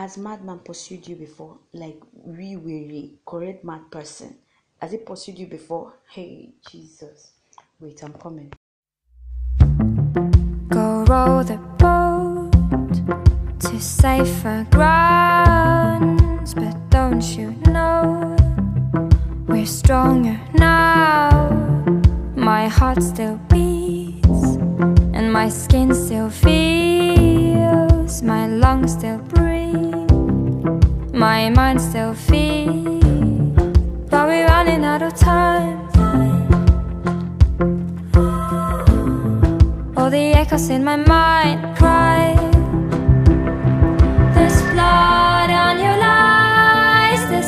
Has 0.00 0.16
madman 0.16 0.60
pursued 0.60 1.06
you 1.06 1.14
before? 1.14 1.58
Like 1.74 2.00
we 2.14 2.56
weary, 2.56 3.18
correct 3.26 3.62
mad 3.62 3.90
person. 3.90 4.34
Has 4.80 4.94
it 4.94 5.04
pursued 5.04 5.38
you 5.38 5.46
before? 5.46 5.92
Hey 6.08 6.54
Jesus. 6.70 7.32
Wait, 7.78 8.02
I'm 8.02 8.14
coming. 8.14 8.50
Go 10.70 11.04
row 11.04 11.42
the 11.42 11.58
boat 11.76 12.50
to 13.60 13.78
safer 13.78 14.66
grounds, 14.70 16.54
but 16.54 16.74
don't 16.88 17.22
you 17.36 17.50
know 17.68 18.34
we're 19.46 19.66
stronger 19.66 20.40
now? 20.54 21.50
My 22.34 22.68
heart 22.68 23.02
still 23.02 23.38
beats, 23.50 24.56
and 25.12 25.30
my 25.30 25.50
skin 25.50 25.92
still 25.94 26.30
feels, 26.30 28.22
my 28.22 28.46
lungs 28.46 28.92
still 28.92 29.18
breathe, 29.18 29.49
my 31.20 31.50
mind 31.50 31.78
still 31.78 32.14
feels, 32.14 33.04
but 34.08 34.26
we're 34.26 34.46
running 34.46 34.82
out 34.86 35.02
of 35.02 35.14
time. 35.14 35.78
All 39.98 40.08
the 40.08 40.32
echoes 40.34 40.70
in 40.70 40.82
my 40.82 40.96
mind 40.96 41.76
cry. 41.76 42.34
There's 44.34 44.62
blood 44.72 45.50
on 45.50 45.78
your 45.78 45.98
lies, 45.98 47.22
the 47.28 47.42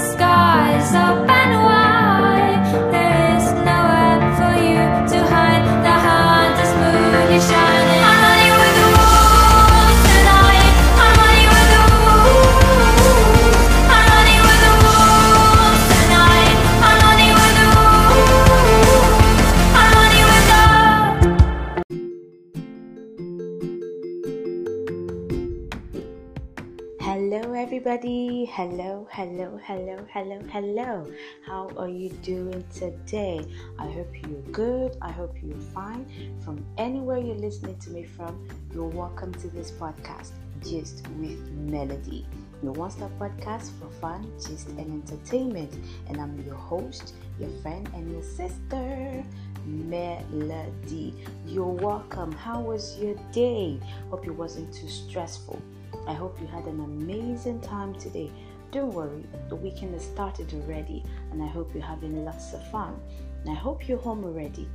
Hello, 28.54 29.08
hello, 29.10 29.58
hello, 29.64 30.06
hello, 30.12 30.38
hello. 30.50 31.10
How 31.46 31.70
are 31.78 31.88
you 31.88 32.10
doing 32.10 32.62
today? 32.74 33.40
I 33.78 33.86
hope 33.86 34.12
you're 34.28 34.52
good. 34.52 34.94
I 35.00 35.10
hope 35.10 35.34
you're 35.42 35.56
fine. 35.56 36.04
From 36.44 36.62
anywhere 36.76 37.16
you're 37.16 37.34
listening 37.34 37.78
to 37.78 37.88
me 37.88 38.04
from, 38.04 38.46
you're 38.74 38.90
welcome 38.90 39.32
to 39.36 39.48
this 39.48 39.70
podcast, 39.70 40.32
Gist 40.62 41.08
with 41.18 41.40
Melody. 41.52 42.26
Your 42.62 42.72
one 42.72 42.90
stop 42.90 43.10
podcast 43.18 43.70
for 43.80 43.88
fun, 44.02 44.30
gist, 44.34 44.68
and 44.68 45.02
entertainment. 45.02 45.72
And 46.08 46.20
I'm 46.20 46.38
your 46.44 46.56
host, 46.56 47.14
your 47.40 47.48
friend, 47.62 47.88
and 47.94 48.12
your 48.12 48.22
sister. 48.22 49.24
Melody, 49.64 51.14
you're 51.46 51.64
welcome. 51.64 52.32
How 52.32 52.60
was 52.60 52.98
your 52.98 53.14
day? 53.32 53.80
Hope 54.10 54.26
it 54.26 54.32
wasn't 54.32 54.74
too 54.74 54.88
stressful. 54.90 55.58
I 56.06 56.14
hope 56.14 56.40
you 56.40 56.46
had 56.46 56.64
an 56.64 56.80
amazing 56.80 57.60
time 57.60 57.94
today. 57.94 58.30
Don't 58.70 58.92
worry, 58.92 59.24
the 59.48 59.56
weekend 59.56 59.94
has 59.94 60.04
started 60.04 60.52
already, 60.54 61.04
and 61.30 61.42
I 61.42 61.46
hope 61.46 61.74
you're 61.74 61.82
having 61.82 62.24
lots 62.24 62.54
of 62.54 62.66
fun. 62.70 62.98
And 63.42 63.50
I 63.50 63.54
hope 63.54 63.88
you're 63.88 63.98
home 63.98 64.24
already. 64.24 64.68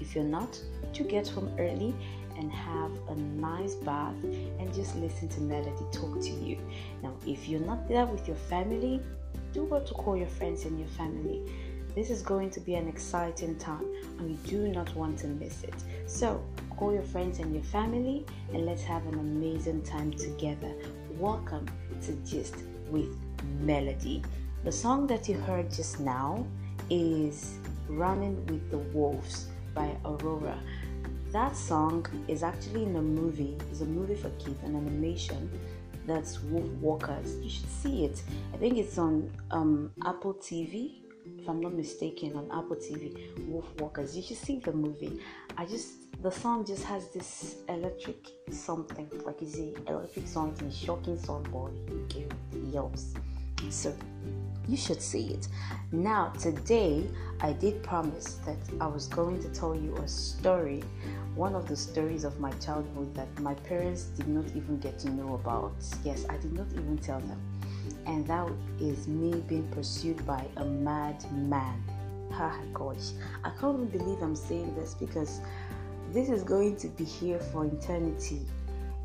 If 0.00 0.14
you're 0.14 0.24
not, 0.24 0.60
do 0.92 1.04
get 1.04 1.28
home 1.28 1.54
early 1.58 1.94
and 2.36 2.50
have 2.52 2.90
a 3.08 3.14
nice 3.14 3.74
bath 3.74 4.14
and 4.22 4.74
just 4.74 4.96
listen 4.96 5.28
to 5.28 5.40
Melody 5.40 5.84
talk 5.92 6.20
to 6.20 6.30
you. 6.30 6.58
Now, 7.02 7.12
if 7.26 7.48
you're 7.48 7.60
not 7.60 7.88
there 7.88 8.06
with 8.06 8.26
your 8.26 8.36
family, 8.36 9.00
do 9.52 9.66
go 9.66 9.80
to 9.80 9.94
call 9.94 10.16
your 10.16 10.28
friends 10.28 10.64
and 10.64 10.78
your 10.78 10.88
family. 10.88 11.42
This 11.94 12.10
is 12.10 12.22
going 12.22 12.50
to 12.50 12.60
be 12.60 12.74
an 12.74 12.86
exciting 12.88 13.56
time, 13.58 13.84
and 14.18 14.30
you 14.30 14.36
do 14.46 14.68
not 14.68 14.94
want 14.94 15.18
to 15.20 15.26
miss 15.26 15.64
it. 15.64 15.74
So, 16.06 16.42
call 16.80 16.94
your 16.94 17.02
friends 17.02 17.40
and 17.40 17.52
your 17.52 17.62
family, 17.64 18.24
and 18.54 18.64
let's 18.64 18.82
have 18.82 19.06
an 19.06 19.18
amazing 19.18 19.82
time 19.82 20.10
together. 20.12 20.72
Welcome 21.18 21.66
to 22.00 22.12
Gist 22.24 22.54
with 22.88 23.14
Melody. 23.60 24.22
The 24.64 24.72
song 24.72 25.06
that 25.08 25.28
you 25.28 25.36
heard 25.40 25.70
just 25.70 26.00
now 26.00 26.46
is 26.88 27.58
Running 27.86 28.46
with 28.46 28.70
the 28.70 28.78
Wolves 28.78 29.48
by 29.74 29.94
Aurora. 30.06 30.58
That 31.32 31.54
song 31.54 32.06
is 32.28 32.42
actually 32.42 32.84
in 32.84 32.96
a 32.96 33.02
movie, 33.02 33.58
it's 33.70 33.82
a 33.82 33.84
movie 33.84 34.16
for 34.16 34.30
kids, 34.38 34.62
an 34.64 34.74
animation 34.74 35.50
that's 36.06 36.40
Wolf 36.44 36.70
Walkers. 36.80 37.36
You 37.42 37.50
should 37.50 37.68
see 37.68 38.06
it. 38.06 38.22
I 38.54 38.56
think 38.56 38.78
it's 38.78 38.96
on 38.96 39.30
um, 39.50 39.92
Apple 40.06 40.32
TV 40.32 40.94
if 41.38 41.46
I'm 41.46 41.60
not 41.60 41.74
mistaken, 41.74 42.34
on 42.36 42.46
Apple 42.46 42.76
TV, 42.76 43.36
Wolf 43.48 43.66
Walkers. 43.78 44.16
You 44.16 44.22
should 44.22 44.38
see 44.38 44.58
the 44.60 44.72
movie. 44.72 45.20
I 45.58 45.66
just 45.66 45.99
the 46.22 46.30
song 46.30 46.64
just 46.64 46.84
has 46.84 47.08
this 47.08 47.56
electric 47.68 48.28
something, 48.50 49.10
like 49.24 49.40
is 49.42 49.58
a 49.58 49.74
electric 49.88 50.26
something, 50.26 50.70
shocking 50.70 51.18
somebody. 51.18 51.76
Yelps. 52.72 53.14
So 53.70 53.94
you 54.68 54.76
should 54.76 55.02
see 55.02 55.28
it. 55.28 55.48
Now 55.92 56.32
today 56.38 57.06
I 57.40 57.52
did 57.52 57.82
promise 57.82 58.38
that 58.46 58.58
I 58.80 58.86
was 58.86 59.06
going 59.08 59.42
to 59.42 59.48
tell 59.48 59.74
you 59.74 59.96
a 59.96 60.08
story, 60.08 60.82
one 61.34 61.54
of 61.54 61.66
the 61.68 61.76
stories 61.76 62.24
of 62.24 62.38
my 62.38 62.52
childhood 62.52 63.14
that 63.14 63.28
my 63.40 63.54
parents 63.54 64.04
did 64.04 64.28
not 64.28 64.46
even 64.54 64.78
get 64.78 64.98
to 65.00 65.10
know 65.10 65.34
about. 65.34 65.72
Yes, 66.04 66.26
I 66.28 66.36
did 66.36 66.52
not 66.52 66.66
even 66.72 66.98
tell 66.98 67.20
them 67.20 67.40
and 68.06 68.26
that 68.26 68.48
is 68.80 69.08
me 69.08 69.42
being 69.48 69.66
pursued 69.68 70.24
by 70.26 70.44
a 70.56 70.64
mad 70.64 71.24
man. 71.32 71.82
Ah, 72.32 72.56
gosh, 72.72 73.10
I 73.44 73.50
can't 73.50 73.76
even 73.76 73.86
believe 73.86 74.22
I'm 74.22 74.36
saying 74.36 74.74
this 74.74 74.94
because 74.94 75.40
this 76.12 76.28
is 76.28 76.42
going 76.42 76.76
to 76.76 76.88
be 76.88 77.04
here 77.04 77.38
for 77.38 77.64
eternity. 77.64 78.40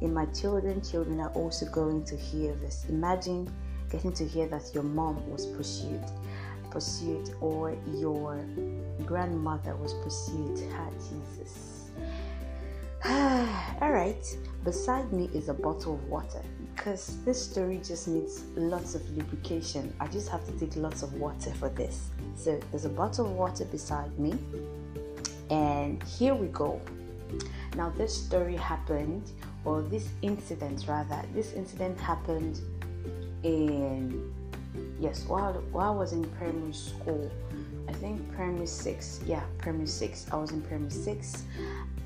And 0.01 0.13
my 0.13 0.25
children, 0.27 0.81
children 0.81 1.19
are 1.19 1.31
also 1.31 1.65
going 1.67 2.03
to 2.05 2.15
hear 2.15 2.53
this. 2.55 2.85
Imagine 2.89 3.49
getting 3.89 4.11
to 4.13 4.25
hear 4.25 4.47
that 4.47 4.71
your 4.73 4.83
mom 4.83 5.29
was 5.29 5.45
pursued, 5.45 6.03
pursued, 6.69 7.33
or 7.39 7.77
your 7.93 8.43
grandmother 9.05 9.75
was 9.75 9.93
pursued. 10.03 10.69
Ah, 10.73 10.89
Jesus. 11.09 11.91
All 13.81 13.91
right, 13.91 14.37
beside 14.63 15.13
me 15.13 15.29
is 15.33 15.47
a 15.47 15.53
bottle 15.53 15.93
of 15.93 16.03
water 16.09 16.41
because 16.75 17.23
this 17.23 17.41
story 17.43 17.79
just 17.83 18.07
needs 18.07 18.43
lots 18.55 18.95
of 18.95 19.09
lubrication. 19.15 19.93
I 19.99 20.07
just 20.07 20.27
have 20.29 20.45
to 20.47 20.51
take 20.53 20.75
lots 20.75 21.03
of 21.03 21.13
water 21.13 21.51
for 21.51 21.69
this. 21.69 22.09
So 22.35 22.59
there's 22.71 22.85
a 22.85 22.89
bottle 22.89 23.27
of 23.27 23.31
water 23.31 23.65
beside 23.65 24.17
me, 24.19 24.33
and 25.49 26.01
here 26.03 26.33
we 26.33 26.47
go. 26.47 26.81
Now, 27.75 27.89
this 27.89 28.13
story 28.13 28.55
happened, 28.55 29.31
or 29.65 29.81
this 29.81 30.09
incident 30.21 30.85
rather, 30.87 31.21
this 31.33 31.53
incident 31.53 31.99
happened 31.99 32.59
in 33.43 34.33
yes, 34.99 35.25
while 35.27 35.53
while 35.71 35.93
I 35.93 35.95
was 35.95 36.13
in 36.13 36.23
primary 36.39 36.73
school. 36.73 37.31
I 37.87 37.93
think 37.93 38.19
primary 38.35 38.67
six, 38.67 39.21
yeah, 39.25 39.43
primary 39.57 39.87
six. 39.87 40.25
I 40.31 40.37
was 40.37 40.51
in 40.51 40.61
primary 40.61 40.91
six 40.91 41.43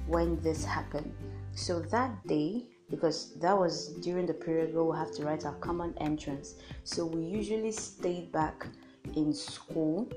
when 0.07 0.39
this 0.41 0.65
happened. 0.65 1.13
So 1.55 1.79
that 1.79 2.25
day, 2.27 2.65
because 2.89 3.33
that 3.35 3.57
was 3.57 3.89
during 4.01 4.25
the 4.25 4.33
period 4.33 4.73
where 4.73 4.83
we 4.83 4.97
have 4.97 5.11
to 5.15 5.23
write 5.23 5.45
our 5.45 5.55
common 5.55 5.93
entrance. 5.99 6.55
So 6.83 7.05
we 7.05 7.21
usually 7.23 7.71
stayed 7.71 8.31
back 8.31 8.67
in 9.15 9.33
school 9.33 10.09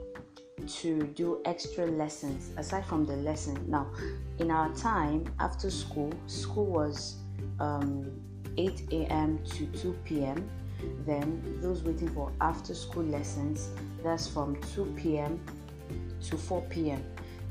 to 0.66 1.02
do 1.08 1.40
extra 1.44 1.86
lessons 1.86 2.50
aside 2.56 2.84
from 2.86 3.04
the 3.06 3.16
lesson. 3.16 3.64
Now, 3.68 3.86
in 4.38 4.50
our 4.50 4.72
time 4.74 5.24
after 5.40 5.70
school, 5.70 6.12
school 6.26 6.66
was 6.66 7.16
um, 7.60 8.10
8 8.56 8.88
a.m. 8.92 9.38
to 9.44 9.66
2 9.66 9.96
p.m. 10.04 10.48
Then 11.06 11.58
those 11.60 11.82
waiting 11.82 12.08
for 12.08 12.32
after 12.40 12.74
school 12.74 13.04
lessons, 13.04 13.70
that's 14.02 14.26
from 14.26 14.60
2 14.74 14.94
p.m. 14.96 15.40
to 16.22 16.36
4 16.36 16.62
p.m. 16.70 17.04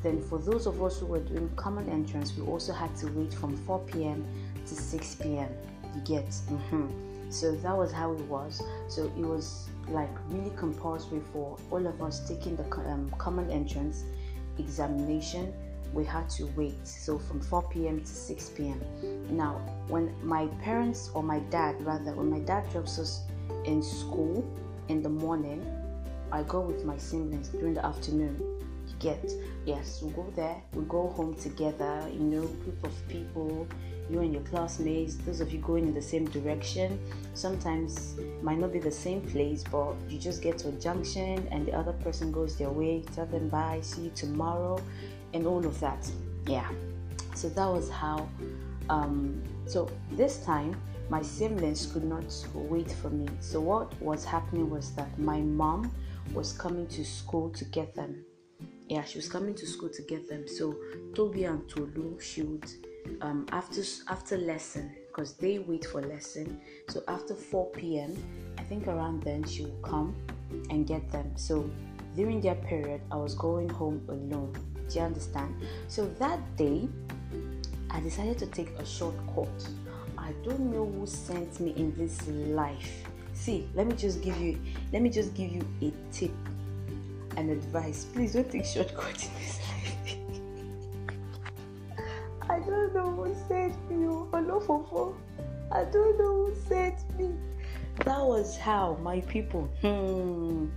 Then 0.03 0.21
for 0.21 0.39
those 0.39 0.65
of 0.65 0.81
us 0.83 0.99
who 0.99 1.05
were 1.05 1.19
doing 1.19 1.49
common 1.55 1.87
entrance, 1.89 2.35
we 2.35 2.45
also 2.45 2.73
had 2.73 2.95
to 2.97 3.07
wait 3.11 3.33
from 3.33 3.55
4 3.55 3.79
p.m. 3.79 4.25
to 4.65 4.75
6 4.75 5.15
p.m. 5.15 5.49
You 5.95 6.01
get? 6.01 6.25
Mm-hmm. 6.25 6.87
So 7.29 7.55
that 7.55 7.77
was 7.77 7.91
how 7.91 8.11
it 8.13 8.21
was. 8.21 8.61
So 8.87 9.05
it 9.05 9.25
was 9.25 9.69
like 9.91 10.09
really 10.29 10.51
compulsory 10.57 11.21
for 11.31 11.57
all 11.69 11.85
of 11.85 12.01
us 12.01 12.27
taking 12.27 12.55
the 12.55 12.63
um, 12.89 13.13
common 13.17 13.49
entrance 13.51 14.03
examination. 14.57 15.53
We 15.93 16.05
had 16.05 16.29
to 16.31 16.45
wait. 16.55 16.87
So 16.87 17.19
from 17.19 17.41
4 17.41 17.63
p.m. 17.63 17.99
to 17.99 18.05
6 18.07 18.49
p.m. 18.51 18.81
Now, 19.29 19.55
when 19.87 20.13
my 20.23 20.47
parents 20.63 21.09
or 21.13 21.21
my 21.21 21.39
dad, 21.51 21.81
rather, 21.85 22.13
when 22.13 22.29
my 22.29 22.39
dad 22.39 22.69
drops 22.71 22.97
us 22.97 23.21
in 23.65 23.83
school 23.83 24.45
in 24.87 25.01
the 25.01 25.09
morning, 25.09 25.65
I 26.31 26.43
go 26.43 26.61
with 26.61 26.85
my 26.85 26.97
siblings 26.97 27.49
during 27.49 27.73
the 27.73 27.85
afternoon. 27.85 28.50
Get. 29.01 29.31
Yes, 29.65 30.01
we 30.03 30.11
go 30.11 30.31
there, 30.35 30.61
we 30.73 30.83
go 30.85 31.09
home 31.09 31.33
together, 31.33 32.07
you 32.13 32.19
know, 32.19 32.45
group 32.45 32.83
of 32.83 33.07
people, 33.07 33.67
you 34.11 34.19
and 34.19 34.31
your 34.31 34.43
classmates, 34.43 35.15
those 35.15 35.41
of 35.41 35.51
you 35.51 35.59
going 35.59 35.87
in 35.87 35.93
the 35.93 36.01
same 36.01 36.25
direction. 36.25 36.99
Sometimes 37.33 38.15
might 38.43 38.59
not 38.59 38.71
be 38.71 38.79
the 38.79 38.91
same 38.91 39.21
place, 39.21 39.63
but 39.63 39.95
you 40.07 40.19
just 40.19 40.43
get 40.43 40.59
to 40.59 40.69
a 40.69 40.71
junction 40.73 41.47
and 41.51 41.65
the 41.65 41.73
other 41.73 41.93
person 41.93 42.31
goes 42.31 42.57
their 42.57 42.69
way, 42.69 43.03
tell 43.15 43.25
them 43.25 43.49
bye, 43.49 43.79
see 43.81 44.03
you 44.03 44.11
tomorrow, 44.11 44.79
and 45.33 45.47
all 45.47 45.65
of 45.65 45.79
that. 45.79 46.09
Yeah. 46.45 46.69
So 47.33 47.49
that 47.49 47.65
was 47.67 47.89
how 47.89 48.29
um 48.89 49.41
so 49.65 49.89
this 50.11 50.43
time 50.43 50.75
my 51.09 51.21
siblings 51.21 51.87
could 51.87 52.03
not 52.03 52.23
wait 52.53 52.91
for 52.91 53.09
me. 53.09 53.27
So 53.39 53.59
what 53.59 53.99
was 54.01 54.23
happening 54.25 54.69
was 54.69 54.91
that 54.91 55.17
my 55.19 55.39
mom 55.41 55.91
was 56.33 56.53
coming 56.53 56.87
to 56.87 57.03
school 57.03 57.49
to 57.49 57.65
get 57.65 57.95
them. 57.95 58.23
Yeah, 58.91 59.05
she 59.05 59.19
was 59.19 59.29
coming 59.29 59.55
to 59.55 59.65
school 59.65 59.87
to 59.87 60.01
get 60.01 60.27
them. 60.27 60.45
So 60.49 60.75
Toby 61.15 61.45
and 61.45 61.65
Tolu 61.69 62.19
should 62.19 62.65
um, 63.21 63.45
after 63.53 63.81
after 64.09 64.37
lesson 64.37 64.93
because 65.07 65.31
they 65.35 65.59
wait 65.59 65.85
for 65.85 66.01
lesson. 66.01 66.59
So 66.89 67.01
after 67.07 67.33
4 67.33 67.67
p.m., 67.67 68.13
I 68.57 68.63
think 68.63 68.87
around 68.87 69.23
then 69.23 69.45
she 69.45 69.63
will 69.63 69.81
come 69.81 70.13
and 70.69 70.85
get 70.85 71.09
them. 71.09 71.31
So 71.37 71.71
during 72.17 72.41
their 72.41 72.55
period, 72.55 72.99
I 73.09 73.15
was 73.15 73.33
going 73.33 73.69
home 73.69 74.03
alone. 74.09 74.51
Do 74.89 74.99
you 74.99 75.05
understand? 75.05 75.55
So 75.87 76.07
that 76.19 76.39
day, 76.57 76.89
I 77.91 78.01
decided 78.01 78.37
to 78.39 78.45
take 78.47 78.71
a 78.77 78.85
shortcut 78.85 79.69
I 80.17 80.33
don't 80.43 80.69
know 80.69 80.85
who 80.85 81.07
sent 81.07 81.61
me 81.61 81.73
in 81.77 81.95
this 81.95 82.27
life. 82.27 83.05
See, 83.33 83.69
let 83.73 83.87
me 83.87 83.95
just 83.95 84.21
give 84.21 84.37
you 84.37 84.59
let 84.91 85.01
me 85.01 85.09
just 85.09 85.33
give 85.33 85.49
you 85.49 85.65
a 85.81 85.93
tip 86.11 86.31
and 87.37 87.49
advice. 87.49 88.05
Please 88.05 88.33
don't 88.33 88.49
take 88.51 88.65
shortcuts 88.65 89.27
in 89.27 89.33
this 89.39 89.59
life. 89.59 90.17
I 92.49 92.59
don't 92.59 92.93
know 92.93 93.11
who 93.11 93.35
sent 93.47 93.73
me. 93.89 94.07
Oh, 94.07 95.15
I 95.71 95.83
don't 95.85 96.17
know 96.17 96.45
who 96.45 96.55
sent 96.67 97.17
me. 97.17 97.31
That 98.05 98.19
was 98.19 98.57
how 98.57 98.97
my 99.01 99.21
people. 99.21 99.69
Hmm. 99.81 100.67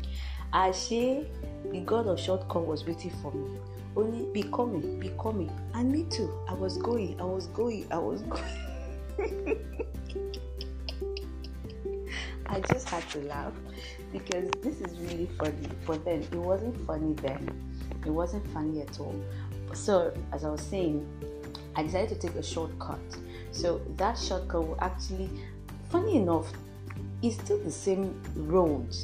Ashe, 0.52 1.24
the 1.70 1.80
God 1.84 2.06
of 2.06 2.20
shortcut 2.20 2.66
was 2.66 2.84
waiting 2.84 3.10
for 3.22 3.32
me. 3.32 3.58
Only 3.96 4.26
be 4.32 4.42
coming, 4.50 5.00
be 5.00 5.10
coming. 5.20 5.50
And 5.74 5.90
me 5.90 6.04
too. 6.04 6.32
I 6.48 6.54
was 6.54 6.76
going, 6.78 7.20
I 7.20 7.24
was 7.24 7.46
going, 7.48 7.86
I 7.90 7.98
was 7.98 8.22
going. 8.22 9.58
I 12.46 12.60
just 12.60 12.88
had 12.88 13.08
to 13.10 13.20
laugh 13.20 13.52
because 14.12 14.50
this 14.62 14.80
is 14.80 14.98
really 15.00 15.28
funny. 15.38 15.68
But 15.86 16.04
then 16.04 16.22
it 16.22 16.34
wasn't 16.34 16.76
funny 16.86 17.14
then. 17.14 17.48
It 18.04 18.10
wasn't 18.10 18.46
funny 18.52 18.82
at 18.82 19.00
all. 19.00 19.14
So, 19.72 20.12
as 20.32 20.44
I 20.44 20.50
was 20.50 20.60
saying, 20.60 21.06
I 21.74 21.82
decided 21.82 22.20
to 22.20 22.26
take 22.28 22.36
a 22.36 22.42
shortcut. 22.42 23.00
So, 23.50 23.80
that 23.96 24.18
shortcut 24.18 24.68
will 24.68 24.78
actually, 24.80 25.30
funny 25.90 26.16
enough, 26.16 26.52
is 27.22 27.34
still 27.34 27.58
the 27.58 27.70
same 27.70 28.20
road. 28.36 28.94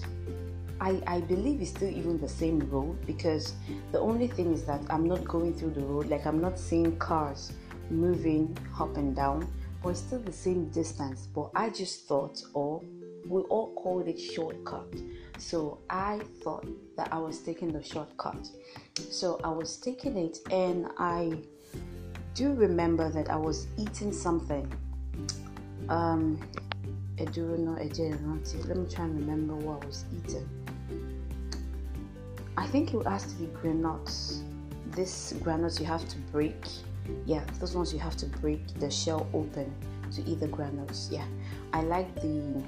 I, 0.81 1.03
I 1.07 1.21
believe 1.21 1.61
it's 1.61 1.71
still 1.71 1.91
even 1.91 2.19
the 2.21 2.29
same 2.29 2.61
road 2.71 3.05
because 3.07 3.55
the 3.93 3.99
only 3.99 4.29
thing 4.29 4.53
is 4.53 4.65
that 4.65 4.81
I'm 4.89 5.07
not 5.07 5.25
going 5.25 5.55
through 5.55 5.71
the 5.71 5.83
road, 5.83 6.09
like, 6.09 6.27
I'm 6.27 6.41
not 6.41 6.59
seeing 6.59 6.97
cars 6.99 7.53
moving 7.91 8.57
up 8.79 8.97
and 8.97 9.17
down 9.17 9.47
but 9.83 9.91
it's 9.91 10.01
still 10.01 10.19
the 10.21 10.33
same 10.33 10.69
distance. 10.69 11.27
But 11.35 11.51
I 11.55 11.71
just 11.71 12.07
thought, 12.07 12.43
or 12.55 12.83
we 13.27 13.43
all 13.43 13.73
called 13.75 14.09
it 14.09 14.19
shortcut. 14.19 14.95
So 15.39 15.79
I 15.89 16.21
thought 16.43 16.67
that 16.97 17.13
I 17.13 17.19
was 17.19 17.39
taking 17.41 17.73
the 17.73 17.83
shortcut. 17.83 18.49
So 19.11 19.41
I 19.43 19.51
was 19.51 19.77
taking 19.77 20.17
it, 20.17 20.39
and 20.51 20.89
I 20.99 21.41
do 22.35 22.53
remember 22.53 23.11
that 23.11 23.31
I 23.31 23.37
was 23.37 23.67
eating 23.79 24.13
something. 24.13 24.71
Um. 25.89 26.41
Let 27.19 27.37
me 27.37 28.87
try 28.89 29.05
and 29.05 29.21
remember 29.21 29.55
what 29.55 29.83
I 29.83 29.87
was 29.87 30.07
eating. 30.17 30.49
I 32.57 32.67
think 32.67 32.95
it 32.95 33.07
has 33.07 33.27
to 33.27 33.35
be 33.35 33.47
groundnuts. 33.49 34.43
This 34.87 35.35
groundnuts 35.35 35.79
you 35.79 35.85
have 35.85 36.09
to 36.09 36.17
break 36.33 36.65
yeah 37.27 37.43
those 37.59 37.75
ones 37.75 37.93
you 37.93 37.99
have 37.99 38.17
to 38.17 38.27
break 38.27 38.67
the 38.79 38.91
shell 38.91 39.29
open 39.33 39.73
to 40.13 40.23
eat 40.29 40.41
the 40.41 40.49
granules 40.49 41.09
yeah 41.11 41.25
i 41.73 41.83
like 41.83 42.13
the 42.17 42.63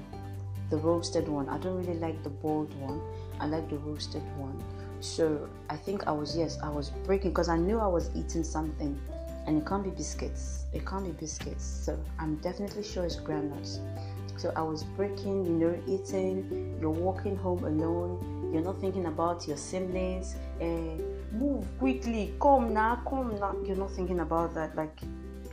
the 0.69 0.77
roasted 0.77 1.27
one. 1.27 1.49
I 1.49 1.57
don't 1.57 1.77
really 1.77 1.99
like 1.99 2.23
the 2.23 2.29
boiled 2.29 2.73
one. 2.79 3.01
I 3.39 3.47
like 3.47 3.69
the 3.69 3.77
roasted 3.77 4.23
one. 4.37 4.61
So 4.99 5.49
i 5.69 5.75
think 5.75 6.07
i 6.07 6.11
was 6.11 6.37
yes 6.37 6.57
i 6.63 6.69
was 6.69 6.89
breaking 7.05 7.31
because 7.31 7.49
i 7.49 7.57
knew 7.57 7.77
i 7.77 7.87
was 7.87 8.09
eating 8.15 8.41
something 8.41 8.97
and 9.45 9.61
it 9.61 9.67
can't 9.67 9.83
be 9.83 9.89
biscuits. 9.89 10.63
It 10.71 10.85
can't 10.87 11.03
be 11.03 11.11
biscuits. 11.11 11.65
So 11.65 11.99
i'm 12.19 12.37
definitely 12.37 12.83
sure 12.83 13.03
it's 13.03 13.17
granules 13.17 13.81
so 14.37 14.51
i 14.55 14.61
was 14.61 14.83
breaking 14.83 15.45
you 15.45 15.51
know 15.51 15.83
eating. 15.87 16.77
You're 16.79 16.89
walking 16.89 17.35
home 17.35 17.63
alone. 17.65 18.51
You're 18.53 18.63
not 18.63 18.79
thinking 18.79 19.05
about 19.05 19.47
your 19.47 19.57
siblings. 19.57 20.35
Uh, 20.61 20.65
move 21.33 21.65
quickly, 21.79 22.33
come 22.41 22.73
now, 22.73 23.01
come 23.07 23.37
now. 23.39 23.55
You're 23.65 23.75
not 23.75 23.91
thinking 23.91 24.19
about 24.21 24.53
that. 24.55 24.75
Like 24.75 24.97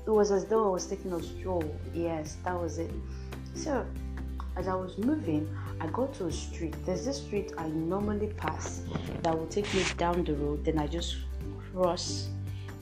it 0.07 0.11
was 0.11 0.31
as 0.31 0.47
though 0.47 0.69
I 0.69 0.71
was 0.71 0.87
taking 0.87 1.13
a 1.13 1.23
stroll. 1.23 1.65
Yes, 1.95 2.37
that 2.45 2.61
was 2.61 2.79
it. 2.79 2.91
So 3.55 3.87
as 4.61 4.69
I 4.69 4.75
was 4.75 4.99
moving, 4.99 5.49
I 5.81 5.87
got 5.87 6.13
to 6.15 6.27
a 6.27 6.33
street. 6.33 6.75
There's 6.85 7.07
this 7.07 7.17
street 7.17 7.53
I 7.57 7.69
normally 7.69 8.27
pass 8.37 8.83
that 9.23 9.37
will 9.37 9.47
take 9.47 9.73
me 9.73 9.83
down 9.97 10.23
the 10.23 10.35
road. 10.35 10.67
Then 10.67 10.79
I 10.79 10.87
just 10.87 11.17
cross 11.73 12.29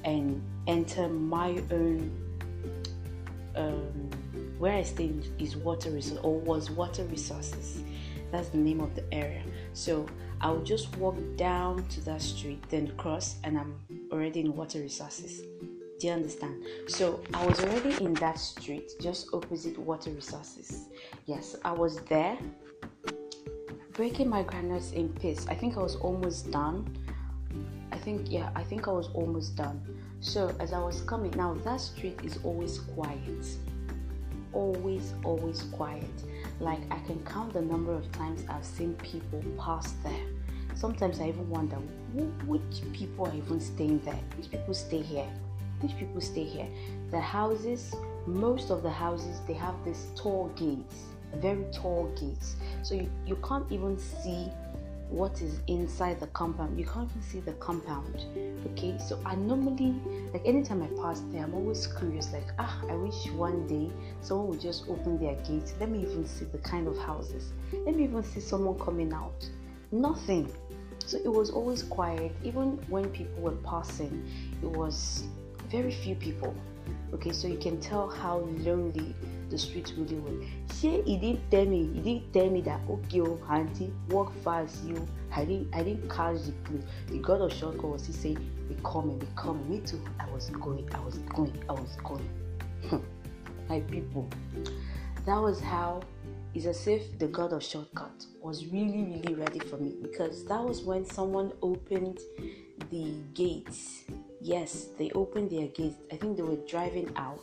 and 0.04 0.42
enter 0.66 1.08
my 1.08 1.62
own 1.70 2.10
um, 3.54 4.10
where 4.58 4.74
I 4.74 4.82
stay 4.82 5.12
is 5.38 5.56
water 5.56 5.90
resources 5.90 6.18
or 6.24 6.40
was 6.40 6.68
water 6.68 7.04
resources. 7.04 7.80
That's 8.32 8.48
the 8.48 8.58
name 8.58 8.80
of 8.80 8.96
the 8.96 9.04
area. 9.14 9.42
So 9.72 10.04
I'll 10.40 10.64
just 10.64 10.96
walk 10.96 11.16
down 11.36 11.86
to 11.90 12.00
that 12.06 12.20
street, 12.20 12.60
then 12.70 12.92
cross, 12.96 13.36
and 13.44 13.56
I'm 13.56 13.78
already 14.10 14.40
in 14.40 14.56
water 14.56 14.80
resources. 14.80 15.42
Do 15.98 16.06
you 16.06 16.12
understand? 16.12 16.62
So 16.86 17.20
I 17.34 17.44
was 17.44 17.58
already 17.58 18.04
in 18.04 18.14
that 18.14 18.38
street, 18.38 18.92
just 19.00 19.28
opposite 19.32 19.76
water 19.76 20.10
resources. 20.10 20.86
Yes, 21.26 21.56
I 21.64 21.72
was 21.72 21.98
there, 22.02 22.38
breaking 23.94 24.28
my 24.28 24.44
granules 24.44 24.92
in 24.92 25.08
peace. 25.08 25.44
I 25.48 25.54
think 25.54 25.76
I 25.76 25.82
was 25.82 25.96
almost 25.96 26.52
done. 26.52 26.96
I 27.90 27.96
think, 27.98 28.30
yeah, 28.30 28.50
I 28.54 28.62
think 28.62 28.86
I 28.86 28.92
was 28.92 29.08
almost 29.08 29.56
done. 29.56 29.82
So 30.20 30.54
as 30.60 30.72
I 30.72 30.78
was 30.78 31.00
coming, 31.00 31.32
now 31.32 31.54
that 31.64 31.80
street 31.80 32.20
is 32.22 32.38
always 32.44 32.78
quiet. 32.78 33.46
Always, 34.52 35.14
always 35.24 35.62
quiet. 35.62 36.04
Like 36.60 36.80
I 36.92 36.98
can 37.06 37.18
count 37.24 37.54
the 37.54 37.62
number 37.62 37.92
of 37.92 38.10
times 38.12 38.44
I've 38.48 38.64
seen 38.64 38.94
people 39.02 39.42
pass 39.58 39.94
there. 40.04 40.26
Sometimes 40.76 41.18
I 41.18 41.30
even 41.30 41.50
wonder 41.50 41.76
which 42.46 42.82
people 42.92 43.26
are 43.26 43.34
even 43.34 43.58
staying 43.58 43.98
there. 44.04 44.20
Which 44.36 44.48
people 44.48 44.74
stay 44.74 45.02
here? 45.02 45.28
Which 45.80 45.96
people 45.96 46.20
stay 46.20 46.44
here? 46.44 46.68
The 47.10 47.20
houses, 47.20 47.94
most 48.26 48.70
of 48.70 48.82
the 48.82 48.90
houses, 48.90 49.40
they 49.46 49.54
have 49.54 49.74
these 49.84 50.08
tall 50.16 50.50
gates, 50.56 51.04
very 51.36 51.64
tall 51.72 52.12
gates. 52.18 52.56
So 52.82 52.94
you, 52.94 53.10
you 53.26 53.36
can't 53.36 53.70
even 53.70 53.98
see 53.98 54.50
what 55.10 55.40
is 55.40 55.60
inside 55.68 56.20
the 56.20 56.26
compound. 56.28 56.78
You 56.78 56.84
can't 56.84 57.08
even 57.10 57.22
see 57.22 57.40
the 57.40 57.52
compound. 57.54 58.24
Okay, 58.72 58.96
so 58.98 59.18
I 59.24 59.34
normally 59.36 59.94
like 60.32 60.44
anytime 60.44 60.82
I 60.82 60.88
pass 61.00 61.22
there, 61.32 61.44
I'm 61.44 61.54
always 61.54 61.86
curious, 61.86 62.32
like, 62.32 62.46
ah, 62.58 62.82
I 62.88 62.94
wish 62.94 63.30
one 63.32 63.66
day 63.66 63.90
someone 64.20 64.48
would 64.48 64.60
just 64.60 64.88
open 64.88 65.18
their 65.18 65.34
gates. 65.36 65.74
Let 65.80 65.90
me 65.90 66.00
even 66.00 66.26
see 66.26 66.44
the 66.46 66.58
kind 66.58 66.86
of 66.86 66.98
houses. 66.98 67.52
Let 67.72 67.96
me 67.96 68.04
even 68.04 68.22
see 68.22 68.40
someone 68.40 68.78
coming 68.78 69.12
out. 69.12 69.48
Nothing. 69.90 70.52
So 71.06 71.16
it 71.16 71.32
was 71.32 71.50
always 71.50 71.82
quiet. 71.82 72.32
Even 72.44 72.72
when 72.88 73.08
people 73.08 73.40
were 73.40 73.56
passing, 73.64 74.28
it 74.62 74.68
was 74.68 75.24
very 75.70 75.92
few 75.92 76.14
people. 76.14 76.54
Okay, 77.14 77.32
so 77.32 77.48
you 77.48 77.58
can 77.58 77.80
tell 77.80 78.08
how 78.08 78.38
lonely 78.58 79.14
the 79.48 79.58
streets 79.58 79.92
really 79.92 80.16
were. 80.16 80.44
She 80.74 81.00
he 81.02 81.16
didn't 81.16 81.50
tell 81.50 81.64
me, 81.64 81.90
he 81.94 82.00
didn't 82.00 82.32
tell 82.32 82.50
me 82.50 82.60
that 82.62 82.80
okay, 82.88 83.20
oh, 83.22 83.40
auntie, 83.48 83.92
walk 84.10 84.32
fast, 84.44 84.84
you. 84.84 85.06
I 85.34 85.44
didn't, 85.44 85.74
I 85.74 85.82
didn't 85.82 86.08
catch 86.10 86.42
the 86.42 86.52
clue. 86.64 86.82
The 87.08 87.18
God 87.18 87.40
of 87.40 87.52
shortcut 87.52 87.84
was 87.84 88.06
he 88.06 88.12
saying, 88.12 88.38
"Be 88.68 88.76
coming, 88.84 89.18
be 89.18 89.26
coming." 89.36 89.68
Me 89.70 89.80
too. 89.80 90.02
I 90.20 90.30
was 90.30 90.50
going, 90.50 90.88
I 90.94 91.00
was 91.00 91.18
going, 91.18 91.56
I 91.68 91.72
was 91.72 91.96
going. 92.02 92.28
Hmm. 92.88 92.98
My 93.68 93.80
people, 93.80 94.28
that 95.24 95.40
was 95.40 95.60
how. 95.60 96.02
It's 96.54 96.64
as 96.64 96.86
if 96.88 97.18
the 97.18 97.28
God 97.28 97.52
of 97.52 97.62
shortcut 97.62 98.24
was 98.40 98.66
really, 98.66 99.04
really 99.04 99.34
ready 99.34 99.58
for 99.58 99.76
me 99.76 99.94
because 100.00 100.44
that 100.46 100.62
was 100.64 100.82
when 100.82 101.04
someone 101.04 101.52
opened 101.62 102.18
the 102.90 103.14
gates. 103.34 104.04
Yes, 104.40 104.88
they 104.98 105.10
opened 105.12 105.50
their 105.50 105.66
gates. 105.68 105.96
I 106.12 106.16
think 106.16 106.36
they 106.36 106.42
were 106.42 106.58
driving 106.66 107.10
out 107.16 107.42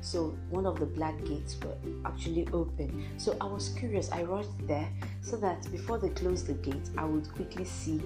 so 0.00 0.34
one 0.50 0.66
of 0.66 0.78
the 0.78 0.86
black 0.86 1.22
gates 1.24 1.56
were 1.62 1.74
actually 2.04 2.48
open. 2.52 3.04
So 3.16 3.36
I 3.40 3.46
was 3.46 3.70
curious. 3.70 4.10
I 4.12 4.22
rushed 4.22 4.66
there 4.66 4.88
so 5.20 5.36
that 5.36 5.70
before 5.70 5.98
they 5.98 6.10
closed 6.10 6.46
the 6.46 6.54
gate, 6.54 6.88
I 6.96 7.04
would 7.04 7.32
quickly 7.34 7.64
see 7.64 8.00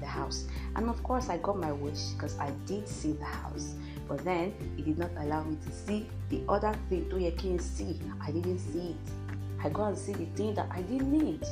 the 0.00 0.06
house. 0.06 0.46
And 0.76 0.88
of 0.88 1.02
course, 1.02 1.28
I 1.28 1.38
got 1.38 1.58
my 1.58 1.72
wish 1.72 2.12
because 2.12 2.38
I 2.38 2.50
did 2.66 2.86
see 2.88 3.12
the 3.12 3.24
house. 3.24 3.74
But 4.06 4.24
then 4.24 4.54
it 4.76 4.84
did 4.84 4.98
not 4.98 5.10
allow 5.18 5.42
me 5.44 5.56
to 5.64 5.72
see 5.72 6.06
the 6.30 6.42
other 6.48 6.74
thing 6.88 7.08
to 7.10 7.18
you 7.18 7.32
can 7.32 7.58
see. 7.58 7.98
I 8.20 8.30
didn't 8.30 8.58
see 8.58 8.90
it. 8.90 9.12
I 9.62 9.68
got 9.70 9.88
and 9.88 9.98
see 9.98 10.12
the 10.12 10.26
thing 10.36 10.54
that 10.54 10.68
I 10.70 10.82
didn't 10.82 11.10
need. 11.10 11.44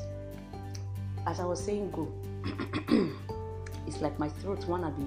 As 1.26 1.40
I 1.40 1.44
was 1.44 1.62
saying, 1.62 1.90
go. 1.90 2.12
it's 3.86 4.00
like 4.00 4.18
my 4.18 4.28
throat 4.28 4.64
wanna 4.66 4.90
be 4.90 5.04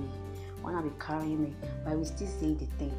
wanna 0.64 0.82
be 0.82 0.92
carrying 1.00 1.44
me, 1.44 1.56
but 1.84 1.94
I 1.94 1.96
will 1.96 2.06
still 2.06 2.28
say 2.28 2.54
the 2.54 2.66
thing. 2.78 2.94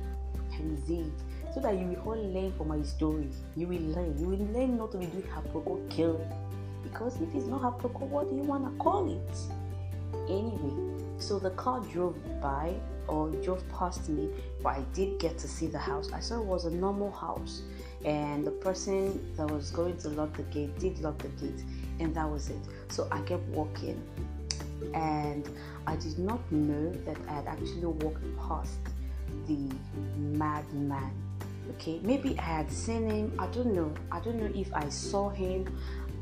I 0.53 0.63
will 0.63 0.77
say 0.87 0.95
it 0.95 1.55
so 1.55 1.61
that 1.61 1.77
you 1.77 1.87
will 1.87 2.13
all 2.13 2.33
learn 2.33 2.53
from 2.53 2.69
my 2.69 2.83
story. 2.83 3.29
You 3.57 3.67
will 3.67 3.81
learn. 3.81 4.17
You 4.19 4.29
will 4.29 4.47
learn 4.53 4.77
not 4.77 4.93
to 4.93 4.99
be 4.99 5.07
doing 5.07 5.25
haproko 5.25 5.89
kill. 5.91 6.21
Because 6.83 7.21
if 7.21 7.35
it's 7.35 7.47
not 7.47 7.63
haproko, 7.63 8.03
what 8.03 8.29
do 8.29 8.37
you 8.37 8.43
wanna 8.43 8.71
call 8.79 9.11
it? 9.11 9.39
Anyway, 10.29 10.95
so 11.19 11.39
the 11.39 11.51
car 11.51 11.81
drove 11.93 12.17
by 12.41 12.75
or 13.09 13.31
drove 13.43 13.69
past 13.71 14.09
me, 14.09 14.29
but 14.63 14.71
I 14.71 14.83
did 14.93 15.19
get 15.19 15.39
to 15.39 15.49
see 15.49 15.67
the 15.67 15.79
house. 15.79 16.13
I 16.13 16.21
saw 16.21 16.41
it 16.41 16.45
was 16.45 16.65
a 16.65 16.71
normal 16.71 17.11
house, 17.11 17.63
and 18.05 18.47
the 18.47 18.53
person 18.53 19.35
that 19.37 19.51
was 19.51 19.71
going 19.71 19.97
to 19.99 20.09
lock 20.11 20.37
the 20.37 20.45
gate 20.45 20.79
did 20.79 21.01
lock 21.01 21.19
the 21.19 21.29
gate, 21.45 21.65
and 21.99 22.15
that 22.15 22.29
was 22.31 22.51
it. 22.51 22.61
So 22.89 23.09
I 23.11 23.21
kept 23.23 23.43
walking, 23.49 24.01
and 24.95 25.49
I 25.87 25.97
did 25.97 26.19
not 26.19 26.41
know 26.53 26.93
that 27.05 27.17
I 27.29 27.33
had 27.33 27.47
actually 27.47 27.87
walked 27.87 28.25
past 28.39 28.79
the 29.47 29.59
madman. 30.17 31.13
Okay, 31.75 32.01
maybe 32.03 32.39
I 32.39 32.43
had 32.43 32.71
seen 32.71 33.09
him. 33.09 33.33
I 33.39 33.47
don't 33.49 33.75
know. 33.75 33.93
I 34.11 34.21
don't 34.21 34.37
know 34.41 34.51
if 34.55 34.73
I 34.75 34.89
saw 34.89 35.29
him. 35.31 35.67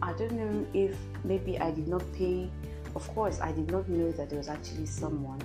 I 0.03 0.12
don't 0.12 0.33
know 0.33 0.67
if 0.75 0.97
maybe 1.25 1.59
I 1.59 1.71
did 1.71 1.88
not 1.88 2.03
pay 2.12 2.50
of 2.95 3.07
course, 3.15 3.41
I 3.41 3.53
did 3.53 3.71
not 3.71 3.88
know 3.88 4.11
that 4.12 4.31
there 4.31 4.38
was 4.38 4.49
actually 4.49 4.87
someone. 4.87 5.41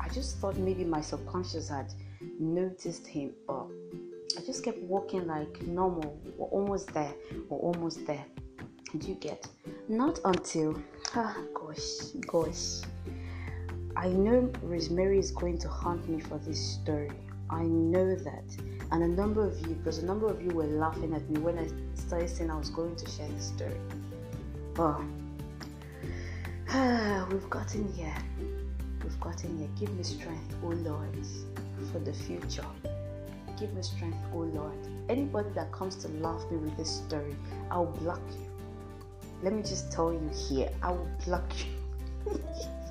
I 0.00 0.08
just 0.08 0.38
thought 0.38 0.56
maybe 0.56 0.84
my 0.84 1.00
subconscious 1.00 1.68
had 1.68 1.92
noticed 2.40 3.06
him, 3.06 3.32
but 3.46 3.66
I 4.36 4.40
just 4.44 4.64
kept 4.64 4.78
walking 4.78 5.26
like 5.26 5.62
normal. 5.62 6.18
We're 6.36 6.48
almost 6.48 6.92
there. 6.92 7.14
We're 7.48 7.58
almost 7.58 8.04
there. 8.06 8.24
Do 8.98 9.06
you 9.06 9.14
get? 9.14 9.46
Not 9.88 10.18
until, 10.24 10.82
ah, 11.14 11.36
gosh, 11.54 12.10
gosh. 12.26 12.80
I 13.96 14.08
know 14.08 14.50
Rosemary 14.62 15.18
is 15.18 15.30
going 15.30 15.58
to 15.58 15.68
haunt 15.68 16.08
me 16.08 16.20
for 16.20 16.38
this 16.38 16.58
story. 16.58 17.10
I 17.50 17.62
know 17.62 18.14
that. 18.14 18.44
And 18.90 19.02
a 19.02 19.08
number 19.08 19.46
of 19.46 19.60
you, 19.60 19.74
because 19.74 19.98
a 19.98 20.06
number 20.06 20.28
of 20.28 20.40
you 20.42 20.50
were 20.50 20.64
laughing 20.64 21.14
at 21.14 21.28
me 21.28 21.38
when 21.40 21.58
I 21.58 21.68
started 21.94 22.30
saying 22.30 22.50
I 22.50 22.56
was 22.56 22.70
going 22.70 22.96
to 22.96 23.10
share 23.10 23.28
this 23.28 23.48
story. 23.48 23.76
Oh, 24.78 25.04
we've 27.30 27.50
gotten 27.50 27.92
here. 27.92 28.14
We've 29.02 29.20
gotten 29.20 29.58
here. 29.58 29.68
Give 29.78 29.94
me 29.94 30.02
strength, 30.02 30.54
oh 30.64 30.68
Lord, 30.68 31.26
for 31.92 31.98
the 31.98 32.14
future. 32.14 32.64
Give 33.60 33.74
me 33.74 33.82
strength, 33.82 34.18
oh 34.32 34.38
Lord. 34.38 34.78
Anybody 35.10 35.50
that 35.54 35.70
comes 35.72 35.96
to 35.96 36.08
laugh 36.08 36.42
me 36.50 36.56
with 36.56 36.76
this 36.78 36.90
story, 36.90 37.36
I'll 37.70 37.86
block 37.86 38.22
you. 38.30 38.46
Let 39.42 39.52
me 39.52 39.62
just 39.62 39.92
tell 39.92 40.12
you 40.12 40.30
here, 40.48 40.70
I 40.82 40.92
will 40.92 41.10
block 41.26 41.44
you. 42.26 42.40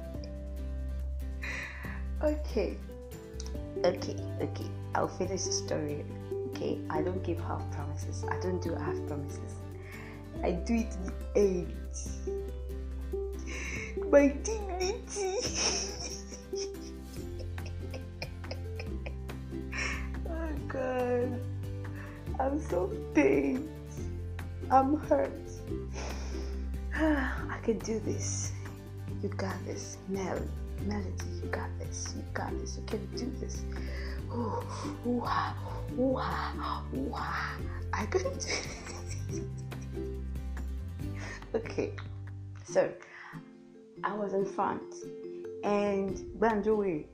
okay. 2.23 2.77
Okay, 3.83 4.15
okay. 4.41 4.69
I'll 4.95 5.07
finish 5.07 5.43
the 5.43 5.51
story. 5.51 6.05
Okay, 6.49 6.79
I 6.89 7.01
don't 7.01 7.23
give 7.23 7.39
half 7.39 7.63
promises. 7.71 8.23
I 8.29 8.39
don't 8.39 8.61
do 8.61 8.75
half 8.75 8.95
promises. 9.07 9.55
I 10.43 10.51
do 10.51 10.75
it 10.75 10.95
the 11.05 11.13
end 11.39 11.73
my 14.11 14.27
dignity. 14.43 15.37
oh 20.29 20.49
God, 20.67 21.39
I'm 22.39 22.59
so 22.59 22.91
pained. 23.13 23.69
I'm 24.69 24.97
hurt. 25.07 25.31
I 26.95 27.57
can 27.63 27.79
do 27.79 27.99
this. 27.99 28.51
You 29.21 29.29
got 29.29 29.55
this, 29.65 29.97
Mel. 30.07 30.39
Melody, 30.85 31.11
you 31.43 31.50
got 31.50 31.69
this. 31.79 32.13
You 32.15 32.23
got 32.33 32.57
this. 32.59 32.77
You 32.77 32.83
can 32.85 33.05
do 33.15 33.31
this. 33.39 33.63
Ooh, 34.33 34.63
ooh, 35.07 35.23
ah, 35.25 35.55
ooh, 36.00 36.15
ah, 36.17 36.83
ooh, 36.95 37.11
ah. 37.13 37.57
I 37.93 38.05
can 38.05 38.23
do 38.23 38.29
this. 38.39 39.41
okay, 41.55 41.93
so 42.63 42.91
I 44.03 44.13
was 44.13 44.33
in 44.33 44.45
front 44.45 44.81
and 45.63 46.17
Banjoe 46.39 47.05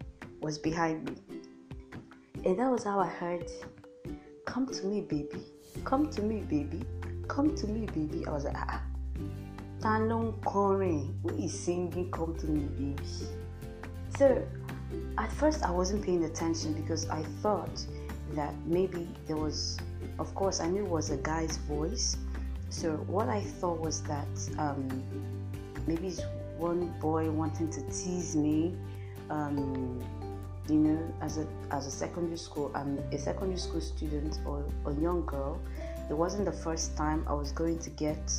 was 0.41 0.57
behind 0.57 1.09
me. 1.09 1.15
And 2.45 2.59
that 2.59 2.71
was 2.71 2.83
how 2.83 2.99
I 2.99 3.07
heard, 3.07 3.49
Come 4.45 4.67
to 4.67 4.85
me, 4.85 5.01
baby. 5.01 5.43
Come 5.83 6.09
to 6.11 6.21
me, 6.21 6.41
baby. 6.41 6.83
Come 7.27 7.55
to 7.55 7.67
me, 7.67 7.85
baby. 7.87 8.25
I 8.25 8.31
was 8.31 8.45
like, 8.45 8.55
ah. 8.57 8.81
Talon 9.81 10.33
Corin, 10.45 11.19
who 11.21 11.29
is 11.37 11.57
singing 11.57 12.09
Come 12.11 12.35
to 12.37 12.47
me, 12.47 12.61
baby? 12.77 13.03
So 14.17 14.43
at 15.19 15.31
first 15.33 15.63
I 15.63 15.69
wasn't 15.69 16.03
paying 16.03 16.23
attention 16.23 16.73
because 16.73 17.07
I 17.07 17.21
thought 17.43 17.85
that 18.33 18.51
maybe 18.65 19.07
there 19.27 19.35
was, 19.35 19.77
of 20.17 20.33
course, 20.33 20.59
I 20.59 20.67
knew 20.67 20.83
it 20.85 20.89
was 20.89 21.11
a 21.11 21.17
guy's 21.17 21.57
voice. 21.57 22.17
So 22.69 22.93
what 23.05 23.29
I 23.29 23.41
thought 23.41 23.79
was 23.79 24.01
that 24.03 24.27
um, 24.57 25.03
maybe 25.85 26.07
it's 26.07 26.21
one 26.57 26.95
boy 26.99 27.29
wanting 27.29 27.69
to 27.69 27.81
tease 27.91 28.35
me. 28.35 28.75
Um, 29.29 30.03
you 30.67 30.77
know, 30.77 31.13
as 31.21 31.37
a 31.37 31.47
as 31.69 31.85
a 31.85 31.91
secondary 31.91 32.37
school, 32.37 32.71
I'm 32.73 32.97
a 33.11 33.19
secondary 33.19 33.59
school 33.59 33.81
student 33.81 34.39
or 34.47 34.65
a 34.87 34.93
young 34.93 35.27
girl. 35.27 35.61
It 36.09 36.17
wasn't 36.17 36.45
the 36.45 36.57
first 36.63 36.97
time 36.97 37.23
I 37.27 37.33
was 37.33 37.51
going 37.51 37.77
to 37.79 37.91
get 37.91 38.33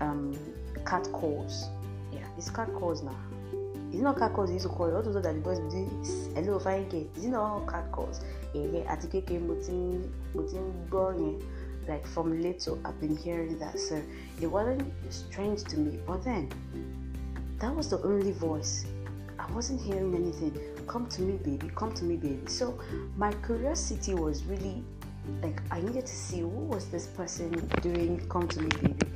um, 0.00 0.36
cat 0.84 1.08
calls. 1.12 1.68
Yeah, 2.12 2.26
it's 2.36 2.50
cat 2.50 2.68
calls 2.74 3.02
now. 3.04 3.16
It's 3.94 4.02
not 4.02 4.18
cat 4.18 4.32
calls 4.32 4.50
you 4.50 4.54
used 4.54 4.66
to 4.66 4.72
call. 4.72 4.92
Also, 4.96 5.12
that 5.12 5.22
the 5.22 5.40
boys 5.40 5.60
be 5.60 5.68
doing 5.70 6.04
hello 6.34 6.58
fine 6.58 6.88
gate. 6.88 7.08
It's 7.14 7.26
not 7.26 7.40
all 7.42 7.60
cat 7.64 7.92
calls. 7.92 8.22
Yeah, 8.52 8.82
àti 8.90 9.06
kékeré 9.06 9.38
mo 9.38 9.54
ti 9.54 9.72
mo 10.34 10.42
ń 10.42 10.50
yẹn 10.50 11.40
like 11.86 12.04
from 12.06 12.42
little 12.42 12.78
I've 12.84 12.98
been 13.00 13.16
hearing 13.16 13.56
that 13.60 13.78
so 13.78 14.00
it 14.40 14.46
wasn't 14.48 14.82
strange 15.10 15.62
to 15.64 15.78
me 15.78 15.98
but 16.06 16.24
then 16.24 16.48
that 17.58 17.72
was 17.74 17.88
the 17.88 18.02
only 18.02 18.32
voice. 18.32 18.84
I 19.38 19.46
wasn't 19.52 19.80
hearing 19.80 20.12
anything. 20.14 20.58
Come 20.88 21.06
to 21.10 21.22
me, 21.22 21.36
baby. 21.44 21.70
Come 21.76 21.92
to 21.94 22.04
me, 22.04 22.16
baby. 22.16 22.48
So 22.48 22.76
my 23.16 23.32
curiosity 23.46 24.14
was 24.14 24.42
really 24.44 24.82
like 25.40 25.62
I 25.70 25.80
needed 25.80 26.06
to 26.06 26.16
see 26.16 26.40
who 26.40 26.48
was 26.48 26.86
this 26.86 27.06
person 27.06 27.50
doing 27.80 28.26
come 28.28 28.48
to 28.48 28.60
me, 28.60 28.70
baby. 28.82 29.06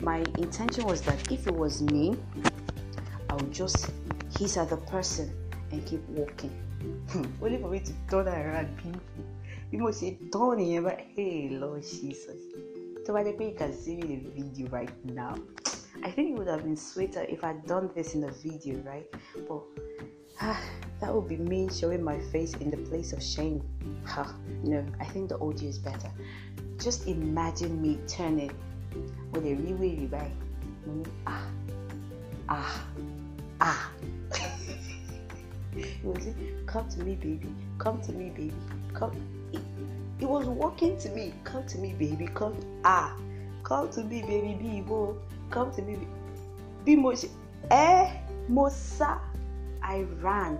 My 0.00 0.24
intention 0.38 0.84
was 0.86 1.02
that 1.02 1.30
if 1.30 1.46
it 1.46 1.54
was 1.54 1.82
me, 1.82 2.16
I 3.34 3.34
would 3.34 3.52
just 3.52 3.90
hiss 4.38 4.56
at 4.56 4.70
the 4.70 4.76
person 4.76 5.32
and 5.70 5.84
keep 5.86 6.06
walking. 6.08 6.52
Only 7.42 7.58
for 7.58 7.68
me 7.68 7.80
to 7.80 7.92
turn 8.10 8.28
around, 8.28 8.76
people. 8.76 9.00
You 9.70 9.78
must 9.78 10.00
say, 10.00 10.18
turn 10.32 10.58
here, 10.58 10.82
but 10.82 11.00
hey, 11.16 11.48
Lord 11.50 11.82
Jesus. 11.82 12.40
So, 13.04 13.12
by 13.12 13.22
the 13.22 13.32
way, 13.32 13.50
you 13.50 13.54
can 13.56 13.72
see 13.72 13.96
me 13.96 14.14
in 14.14 14.24
the 14.24 14.42
video 14.42 14.68
right 14.68 15.04
now. 15.04 15.36
I 16.02 16.10
think 16.10 16.30
it 16.30 16.38
would 16.38 16.48
have 16.48 16.62
been 16.62 16.76
sweeter 16.76 17.22
if 17.28 17.44
I'd 17.44 17.66
done 17.66 17.90
this 17.94 18.14
in 18.14 18.20
the 18.20 18.30
video, 18.30 18.78
right? 18.80 19.06
But 19.48 19.62
ah, 20.40 20.60
that 21.00 21.14
would 21.14 21.28
be 21.28 21.36
me 21.36 21.68
showing 21.70 22.02
my 22.02 22.18
face 22.30 22.54
in 22.54 22.70
the 22.70 22.76
place 22.76 23.12
of 23.12 23.22
shame. 23.22 23.62
Ha, 24.04 24.34
no, 24.62 24.84
I 25.00 25.04
think 25.06 25.28
the 25.28 25.38
audio 25.38 25.68
is 25.68 25.78
better. 25.78 26.10
Just 26.78 27.06
imagine 27.06 27.80
me 27.80 27.98
turning 28.06 28.52
with 29.32 29.44
a 29.44 29.54
really 29.54 30.06
right. 30.06 30.32
Ah, 31.26 31.46
ah, 32.48 32.84
ah. 33.60 33.90
It 35.76 36.04
was 36.04 36.22
saying, 36.24 36.62
come 36.66 36.88
to 36.90 37.00
me, 37.00 37.14
baby. 37.16 37.48
Come 37.78 38.00
to 38.02 38.12
me, 38.12 38.30
baby. 38.30 38.52
Come. 38.92 39.12
It, 39.52 39.60
it 40.20 40.28
was 40.28 40.46
walking 40.46 40.96
to 40.98 41.08
me. 41.10 41.32
Come 41.44 41.66
to 41.66 41.78
me, 41.78 41.94
baby. 41.98 42.28
Come. 42.34 42.54
Ah, 42.84 43.16
come 43.62 43.90
to 43.90 44.02
me, 44.04 44.22
baby. 44.22 44.54
Be 44.60 44.82
come 45.50 45.70
to 45.72 45.82
me 45.82 45.96
bí 46.84 46.96
mo 47.02 47.10
ṣe 47.20 47.28
ẹ 47.70 48.20
mo 48.48 48.64
I 49.82 50.02
ran 50.22 50.58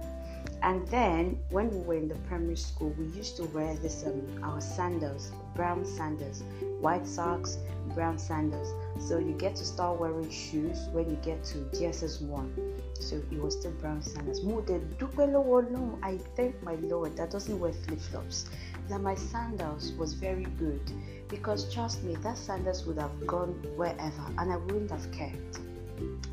and 0.62 0.86
then 0.88 1.38
when 1.50 1.68
we 1.70 1.78
were 1.86 1.94
in 2.02 2.08
the 2.08 2.14
primary 2.28 2.56
school 2.56 2.94
we 2.98 3.06
used 3.20 3.36
to 3.38 3.44
wear 3.54 3.74
this 3.76 4.04
um, 4.06 4.20
our 4.42 4.60
sandals 4.60 5.32
brown 5.56 5.84
sandals 5.84 6.42
white 6.80 7.06
socks 7.06 7.58
brown 7.94 8.18
sandals 8.18 8.68
so 8.98 9.18
you 9.18 9.32
get 9.32 9.56
to 9.56 9.64
start 9.64 9.98
wearing 10.00 10.30
shoes 10.30 10.78
when 10.92 11.10
you 11.10 11.16
get 11.16 11.42
to 11.44 11.58
JSS 11.76 12.22
1 12.22 12.54
so 13.00 13.16
it 13.30 13.40
was 13.40 13.54
still 13.58 13.72
brown 13.80 14.02
sandals 14.02 14.42
mo 14.42 14.60
de 14.60 14.78
dúpẹ́ 14.98 15.26
lọ́wọ́ 15.34 15.58
Ọlọ́run 15.60 15.98
I 16.02 16.18
thank 16.36 16.54
my 16.62 16.76
Lord 16.90 17.16
that 17.16 17.30
doesn't 17.30 17.58
wear 17.58 17.72
flip 17.72 18.00
flops 18.00 18.46
that 18.88 19.00
my 19.00 19.14
sandals 19.14 19.92
was 19.92 20.12
very 20.14 20.44
good 20.58 20.80
because 21.28 21.72
trust 21.72 22.02
me, 22.04 22.14
that 22.16 22.36
sandals 22.36 22.86
would 22.86 22.98
have 22.98 23.26
gone 23.26 23.52
wherever 23.76 24.24
and 24.38 24.52
I 24.52 24.56
wouldn't 24.56 24.90
have 24.90 25.10
cared 25.12 25.58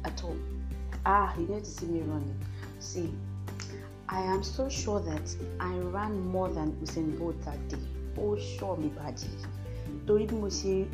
at 0.05 0.23
all. 0.23 0.37
Ah, 1.05 1.33
you 1.37 1.47
need 1.47 1.63
to 1.63 1.69
see 1.69 1.85
me 1.87 2.01
running. 2.01 2.39
See, 2.79 3.11
I 4.09 4.21
am 4.21 4.43
so 4.43 4.69
sure 4.69 4.99
that 4.99 5.35
I 5.59 5.73
ran 5.77 6.19
more 6.27 6.49
than 6.49 6.73
Usain 6.83 7.17
Bolt 7.17 7.41
that 7.45 7.67
day. 7.69 7.77
Oh, 8.17 8.37
sure, 8.37 8.77
me 8.77 8.89
body. 8.89 9.27
Torí 10.05 10.27
bí 10.27 10.35
mo 10.39 10.47
ṣe 10.47 10.85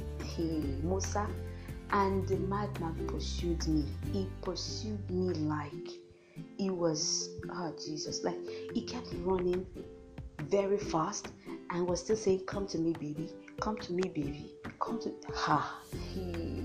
and 1.91 2.27
the 2.27 2.37
madman 2.37 3.07
pursued 3.07 3.67
me. 3.67 3.85
He 4.11 4.27
pursued 4.41 5.09
me 5.09 5.33
like 5.33 5.89
he 6.57 6.69
was 6.69 7.29
oh 7.49 7.73
Jesus, 7.83 8.23
like 8.23 8.37
he 8.73 8.81
kept 8.81 9.07
running 9.23 9.65
very 10.43 10.77
fast 10.77 11.29
and 11.71 11.87
was 11.87 11.99
still 12.01 12.15
saying, 12.15 12.41
Come 12.45 12.67
to 12.67 12.77
me, 12.77 12.93
baby, 12.93 13.29
come 13.59 13.77
to 13.77 13.93
me, 13.93 14.03
baby, 14.03 14.53
come 14.79 14.99
to 14.99 15.13
ha. 15.33 15.79
He 16.13 16.63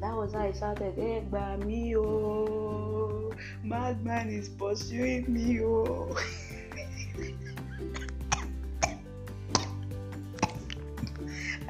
that 0.00 0.14
was 0.14 0.32
how 0.32 0.40
I 0.40 0.52
shouted, 0.52 0.94
Hey, 0.94 1.24
me, 1.64 1.96
oh, 1.96 3.32
madman 3.62 4.28
is 4.30 4.48
pursuing 4.48 5.32
me, 5.32 5.60
oh. 5.62 6.16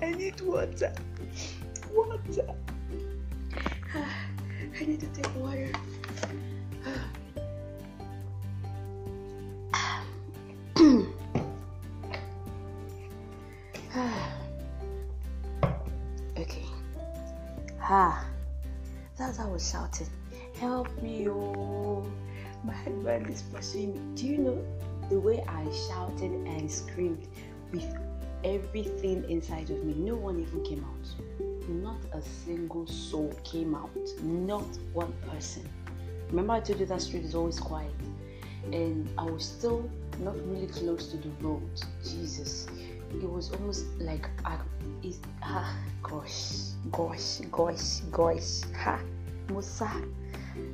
I 0.00 0.12
need 0.12 0.40
water, 0.42 0.94
water. 1.90 2.54
I 4.80 4.84
need 4.84 5.00
to 5.00 5.06
take 5.08 5.34
water. 5.34 5.72
okay. 16.38 16.64
Ah, 17.82 18.24
that's 19.16 19.38
how 19.38 19.46
I 19.46 19.50
was 19.50 19.68
shouting. 19.68 20.06
Help 20.60 21.02
me, 21.02 21.28
oh! 21.28 22.06
My 22.62 22.72
husband 22.72 23.28
is 23.30 23.42
pursuing 23.42 23.94
me. 23.94 24.00
Do 24.14 24.26
you 24.28 24.38
know 24.38 24.64
the 25.10 25.18
way 25.18 25.42
I 25.48 25.68
shouted 25.88 26.30
and 26.30 26.70
screamed 26.70 27.26
with 27.72 27.96
everything 28.44 29.28
inside 29.28 29.70
of 29.70 29.82
me? 29.82 29.94
No 29.94 30.14
one 30.14 30.38
even 30.38 30.62
came 30.62 30.84
out. 30.84 31.47
Not 31.68 32.00
a 32.12 32.22
single 32.22 32.86
soul 32.86 33.32
came 33.44 33.74
out. 33.74 33.90
Not 34.22 34.66
one 34.94 35.12
person. 35.30 35.68
Remember, 36.30 36.54
I 36.54 36.60
told 36.60 36.80
you 36.80 36.86
that 36.86 37.02
street 37.02 37.24
is 37.24 37.34
always 37.34 37.58
quiet, 37.60 37.92
and 38.72 39.08
I 39.18 39.24
was 39.24 39.44
still 39.44 39.88
not 40.20 40.34
really 40.46 40.66
close 40.66 41.08
to 41.08 41.16
the 41.18 41.28
road. 41.40 41.68
Jesus, 42.02 42.66
it 43.12 43.28
was 43.28 43.52
almost 43.52 43.86
like 43.98 44.28
I, 44.44 44.58
it, 45.02 45.16
ah, 45.42 45.76
gosh, 46.02 46.72
gosh, 46.90 47.40
gosh, 47.50 48.00
gosh, 48.10 48.62
ha, 48.76 49.00
Musa. 49.50 49.90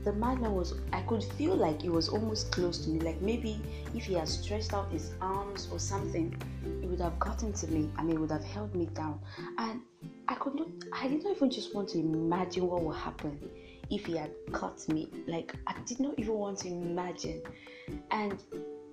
The 0.05 0.13
madman 0.13 0.55
was, 0.55 0.75
I 0.93 1.03
could 1.03 1.23
feel 1.23 1.55
like 1.55 1.83
he 1.83 1.89
was 1.89 2.09
almost 2.09 2.51
close 2.53 2.79
to 2.85 2.91
me. 2.91 3.01
Like 3.01 3.21
maybe 3.21 3.61
if 3.95 4.05
he 4.05 4.15
had 4.15 4.29
stretched 4.29 4.73
out 4.73 4.91
his 4.91 5.13
arms 5.21 5.69
or 5.71 5.79
something, 5.79 6.35
he 6.81 6.87
would 6.87 7.01
have 7.01 7.19
gotten 7.19 7.53
to 7.53 7.67
me 7.69 7.91
and 7.99 8.11
he 8.11 8.17
would 8.17 8.31
have 8.31 8.45
held 8.45 8.75
me 8.75 8.87
down. 8.87 9.21
And 9.59 9.83
I 10.27 10.35
could 10.37 10.55
not, 10.55 10.69
I 10.93 11.09
did 11.09 11.23
not 11.23 11.37
even 11.37 11.51
just 11.51 11.75
want 11.75 11.89
to 11.91 11.99
imagine 11.99 12.67
what 12.67 12.83
would 12.83 12.97
happen 12.97 13.39
if 13.91 14.07
he 14.07 14.17
had 14.17 14.31
cut 14.53 14.87
me. 14.89 15.09
Like 15.27 15.55
I 15.67 15.75
did 15.87 16.01
not 16.01 16.19
even 16.19 16.35
want 16.35 16.59
to 16.61 16.69
imagine. 16.69 17.43
And 18.11 18.43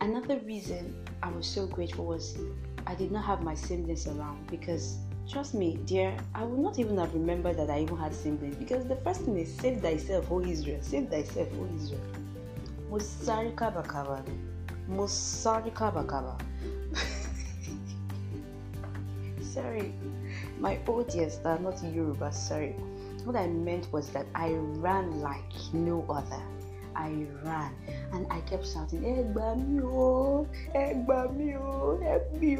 another 0.01 0.39
reason 0.39 1.07
I 1.23 1.29
was 1.29 1.47
so 1.47 1.67
grateful 1.67 2.05
was 2.05 2.37
I 2.85 2.95
did 2.95 3.11
not 3.11 3.23
have 3.25 3.43
my 3.43 3.55
siblings 3.55 4.07
around 4.07 4.47
because 4.47 4.97
trust 5.29 5.53
me, 5.53 5.79
dear, 5.85 6.17
I 6.35 6.43
would 6.43 6.59
not 6.59 6.79
even 6.79 6.97
have 6.97 7.13
remembered 7.13 7.57
that 7.57 7.69
I 7.69 7.79
even 7.81 7.95
had 7.97 8.13
siblings 8.13 8.55
because 8.55 8.85
the 8.85 8.97
first 8.97 9.21
thing 9.21 9.37
is 9.37 9.53
save 9.53 9.81
thyself, 9.81 10.29
O 10.31 10.41
Israel, 10.41 10.79
save 10.81 11.09
thyself, 11.09 11.47
O 11.53 11.67
Israel. 11.75 12.01
Musari 12.89 13.55
kabakaba. 13.55 14.21
Musari 14.89 15.71
kabakaba. 15.71 16.41
sorry, 19.41 19.93
my 20.61 20.77
audience 20.87 21.37
that 21.37 21.59
are 21.59 21.59
not 21.59 21.83
Yoruba, 21.83 22.31
sorry. 22.31 22.75
What 23.25 23.35
I 23.35 23.47
meant 23.47 23.91
was 23.91 24.09
that 24.11 24.27
I 24.35 24.51
ran 24.53 25.19
like 25.19 25.51
no 25.73 26.05
other. 26.07 26.41
I 26.95 27.25
ran 27.43 27.73
and 28.13 28.27
I 28.29 28.41
kept 28.41 28.67
shouting, 28.67 29.01
Egba 29.01 29.55
mi 29.57 29.81
o, 29.81 30.47
Egba 30.75 31.35
mi 31.35 31.55
o, 31.55 31.99
help 32.03 32.31
me 32.33 32.57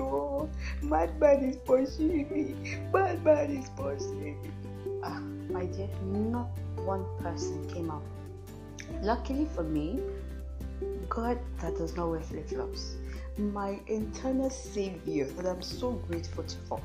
madman 0.82 1.44
is 1.44 1.58
pursuing 1.58 2.28
me, 2.32 2.80
madman 2.92 3.58
is 3.58 3.70
pursuing 3.78 4.42
me. 4.42 4.50
Ah, 5.04 5.20
my 5.50 5.66
dear, 5.66 5.90
not 6.06 6.48
one 6.78 7.06
person 7.20 7.70
came 7.70 7.92
out. 7.92 8.04
Luckily 9.04 9.48
for 9.54 9.64
me, 9.64 10.00
God 11.08 11.38
that 11.60 11.78
does 11.78 11.96
not 11.96 12.10
wear 12.10 12.22
flip 12.22 12.50
flops, 12.50 12.96
my 13.38 13.80
internal 13.88 14.50
savior 14.50 15.26
that 15.26 15.46
I'm 15.46 15.62
so 15.62 15.92
grateful 15.92 16.46
to 16.46 16.58
for. 16.68 16.82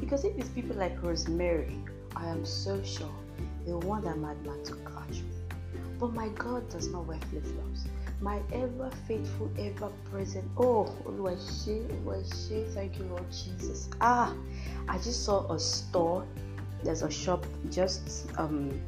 Because 0.00 0.24
if 0.24 0.36
it's 0.38 0.48
people 0.50 0.76
like 0.76 1.02
Rosemary, 1.02 1.78
I 2.16 2.26
am 2.28 2.44
so 2.44 2.82
sure 2.82 3.12
they 3.66 3.72
want 3.72 4.04
that 4.04 4.18
madman 4.18 4.62
to 4.64 4.74
catch 4.76 5.20
me. 5.22 5.30
But 5.98 6.14
my 6.14 6.28
God 6.30 6.68
does 6.70 6.88
not 6.88 7.06
wear 7.06 7.18
flip 7.30 7.44
flops. 7.44 7.86
My 8.20 8.40
ever 8.52 8.90
faithful, 9.06 9.50
ever 9.58 9.90
present. 10.10 10.44
Oh, 10.56 10.94
Oluwaseyi, 11.04 11.86
Oluwaseyi, 12.02 12.72
thank 12.72 12.98
you, 12.98 13.04
Lord 13.04 13.26
Jesus. 13.30 13.88
Ah, 14.00 14.32
I 14.88 14.98
just 14.98 15.24
saw 15.24 15.52
a 15.52 15.58
store. 15.58 16.24
There's 16.82 17.02
a 17.02 17.10
shop 17.10 17.44
just 17.70 18.28
um 18.38 18.80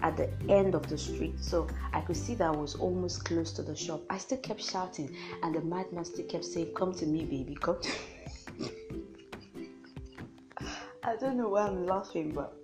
at 0.00 0.16
the 0.16 0.30
end 0.48 0.74
of 0.76 0.88
the 0.88 0.96
street, 0.96 1.34
so 1.40 1.66
I 1.92 2.00
could 2.00 2.16
see 2.16 2.34
that 2.36 2.46
I 2.46 2.56
was 2.56 2.76
almost 2.76 3.24
close 3.24 3.52
to 3.52 3.62
the 3.62 3.74
shop. 3.74 4.00
I 4.08 4.18
still 4.18 4.38
kept 4.38 4.62
shouting, 4.62 5.14
and 5.42 5.54
the 5.54 5.60
madman 5.60 6.04
still 6.04 6.26
kept 6.26 6.44
saying, 6.44 6.72
"Come 6.74 6.92
to 6.94 7.06
me, 7.06 7.24
baby, 7.24 7.56
come." 7.56 7.80
To 7.82 7.90
I 11.08 11.16
don't 11.16 11.38
know 11.38 11.48
why 11.48 11.62
I'm 11.62 11.86
laughing, 11.86 12.32
but 12.32 12.54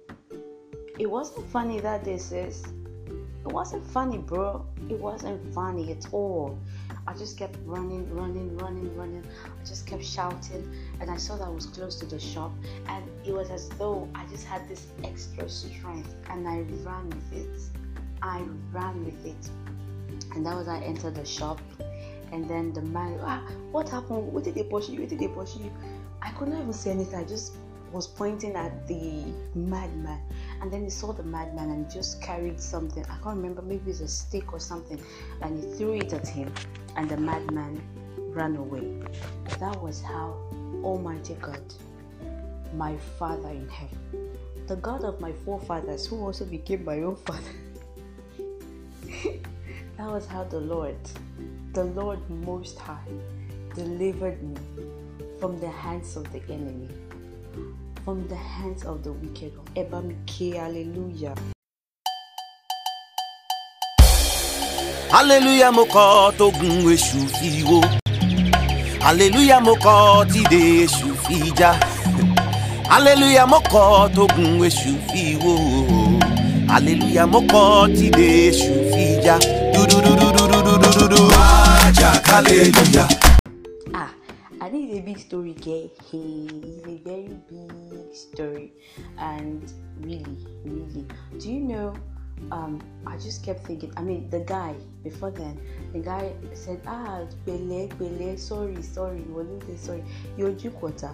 it 0.99 1.11
wasn't 1.11 1.49
funny 1.49 1.81
that 1.81 2.05
day, 2.05 2.19
sis. 2.19 2.63
It 3.07 3.47
wasn't 3.47 3.87
funny, 3.87 4.19
bro. 4.19 4.67
It 4.91 5.01
wasn't 5.01 5.55
funny 5.55 5.91
at 5.93 6.07
all. 6.13 6.59
I 7.07 7.15
just 7.15 7.39
kept 7.39 7.57
running, 7.65 8.15
running, 8.15 8.55
running, 8.59 8.95
running. 8.99 9.25
I 9.47 9.65
just 9.65 9.87
kept 9.87 10.05
shouting, 10.05 10.71
and 11.01 11.11
I 11.11 11.17
saw 11.17 11.39
that 11.39 11.47
I 11.47 11.49
was 11.49 11.65
close 11.65 11.97
to 12.01 12.05
the 12.05 12.21
shop, 12.21 12.53
and 12.87 13.03
it 13.27 13.33
was 13.33 13.49
as 13.49 13.71
though 13.79 14.11
I 14.15 14.27
just 14.27 14.45
had 14.45 14.69
this 14.69 14.89
extra 15.03 15.49
strength, 15.49 16.15
and 16.29 16.47
I 16.47 16.67
ran 16.85 17.09
with 17.09 17.33
it. 17.33 17.61
I 18.21 18.43
ran 18.73 19.07
with 19.07 19.25
it, 19.25 19.49
and 20.35 20.45
that 20.45 20.55
was 20.55 20.69
I 20.69 20.81
entered 20.81 21.15
the 21.15 21.25
shop, 21.25 21.63
and 22.31 22.47
then 22.47 22.75
the 22.75 22.83
man, 22.83 23.19
ah, 23.23 23.41
what 23.73 23.89
happened? 23.89 24.31
What 24.35 24.45
did 24.45 24.55
they 24.55 24.65
push 24.65 24.91
you? 24.91 25.01
What 25.01 25.09
did 25.09 25.19
they 25.21 25.29
push 25.29 25.57
you? 25.57 25.73
I 26.21 26.31
could 26.33 26.49
not 26.49 26.61
even 26.61 26.75
say 26.75 26.91
anything. 26.91 27.19
I 27.19 27.25
just 27.25 27.55
was 27.95 28.09
pointing 28.09 28.57
at 28.57 28.89
the 28.89 29.23
madman 29.55 30.21
and 30.61 30.73
then 30.73 30.83
he 30.83 30.91
saw 30.91 31.13
the 31.13 31.23
madman 31.23 31.71
and 31.71 31.89
just 31.89 32.21
carried 32.21 32.61
something. 32.61 33.05
I 33.05 33.15
can't 33.23 33.37
remember 33.37 33.63
maybe 33.63 33.93
it's 33.93 34.01
a 34.01 34.09
stick 34.09 34.53
or 34.53 34.59
something 34.59 35.01
and 35.43 35.63
he 35.63 35.71
threw 35.77 35.93
it 35.95 36.13
at 36.13 36.27
him 36.27 36.53
and 36.97 37.09
the 37.09 37.17
madman 37.17 37.81
ran 38.19 38.57
away. 38.57 39.01
That 39.61 39.81
was 39.81 40.03
how 40.03 40.35
almighty 40.83 41.37
god 41.41 41.63
my 42.75 42.97
father 43.19 43.51
in 43.51 43.69
heaven 43.69 43.99
the 44.67 44.77
god 44.77 45.05
of 45.05 45.21
my 45.21 45.31
forefathers 45.45 46.07
who 46.07 46.21
also 46.21 46.45
became 46.45 46.85
my 46.85 47.01
own 47.03 47.17
father. 47.17 47.55
That 49.97 50.11
was 50.11 50.27
how 50.27 50.43
the 50.43 50.59
lord 50.59 50.97
the 51.73 51.85
lord 51.85 52.19
most 52.29 52.77
high 52.77 53.13
delivered 53.75 54.43
me 54.43 54.57
from 55.39 55.61
the 55.61 55.69
hands 55.69 56.17
of 56.17 56.31
the 56.33 56.43
enemy 56.53 56.89
from 58.05 58.29
the 58.29 58.37
hands 58.37 58.85
of 58.85 59.03
the 59.03 59.13
wicked 59.13 59.57
one. 59.57 59.67
Ebamike, 59.77 60.55
hallelujah. 60.55 61.35
hallelujah 65.15 65.71
mo 65.77 65.85
kọ́ 65.95 66.33
tógun 66.39 66.75
èṣù 66.95 67.21
fi 67.37 67.51
wó 67.71 67.79
hallelujah 69.05 69.61
mo 69.67 69.75
kọ́ 69.85 70.27
tíde 70.33 70.61
èṣù 70.85 71.09
fi 71.25 71.37
já 71.59 71.71
hallelujah 72.93 73.47
mo 73.53 73.59
kọ́ 73.73 74.11
tógun 74.17 74.51
èṣù 74.69 74.93
fi 75.09 75.23
wó 75.43 75.55
hallelujah 76.73 77.27
mo 77.33 77.41
kọ́ 77.53 77.67
tíde 77.97 78.27
èṣù 78.49 78.73
fi 78.93 79.05
já 79.25 79.35
dúdúdúdúdúdúdúdú. 79.75 81.21
Ah, 81.39 81.65
big 85.05 85.19
story, 85.19 85.53
gay. 85.53 85.91
Hey, 86.11 86.49
it's 86.49 86.87
a 86.87 86.97
very 87.05 87.37
big 87.51 88.15
story, 88.15 88.73
and 89.19 89.73
really, 90.01 90.47
really. 90.65 91.07
Do 91.39 91.53
you 91.53 91.61
know? 91.61 91.95
Um, 92.51 92.81
I 93.07 93.17
just 93.19 93.45
kept 93.45 93.67
thinking. 93.67 93.93
I 93.97 94.03
mean, 94.03 94.31
the 94.31 94.41
guy 94.41 94.75
before 95.03 95.31
then, 95.31 95.61
the 95.93 96.01
guy 96.01 96.33
said, 96.55 96.81
"Ah, 96.87 97.27
bele, 97.45 97.89
bele, 97.99 98.37
sorry, 98.37 98.81
sorry, 98.83 99.21
wasn't 99.29 99.63
say 99.65 99.77
sorry, 99.77 100.05
you're 100.39 100.57
quarter." 100.73 101.11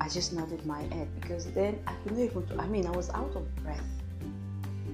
I 0.00 0.08
just 0.08 0.32
nodded 0.32 0.64
my 0.64 0.82
head 0.94 1.08
because 1.20 1.50
then 1.52 1.78
I 1.86 1.94
could 2.02 2.12
not 2.12 2.22
even. 2.22 2.60
I 2.60 2.66
mean, 2.66 2.86
I 2.86 2.94
was 2.94 3.10
out 3.10 3.34
of 3.34 3.44
breath. 3.56 3.90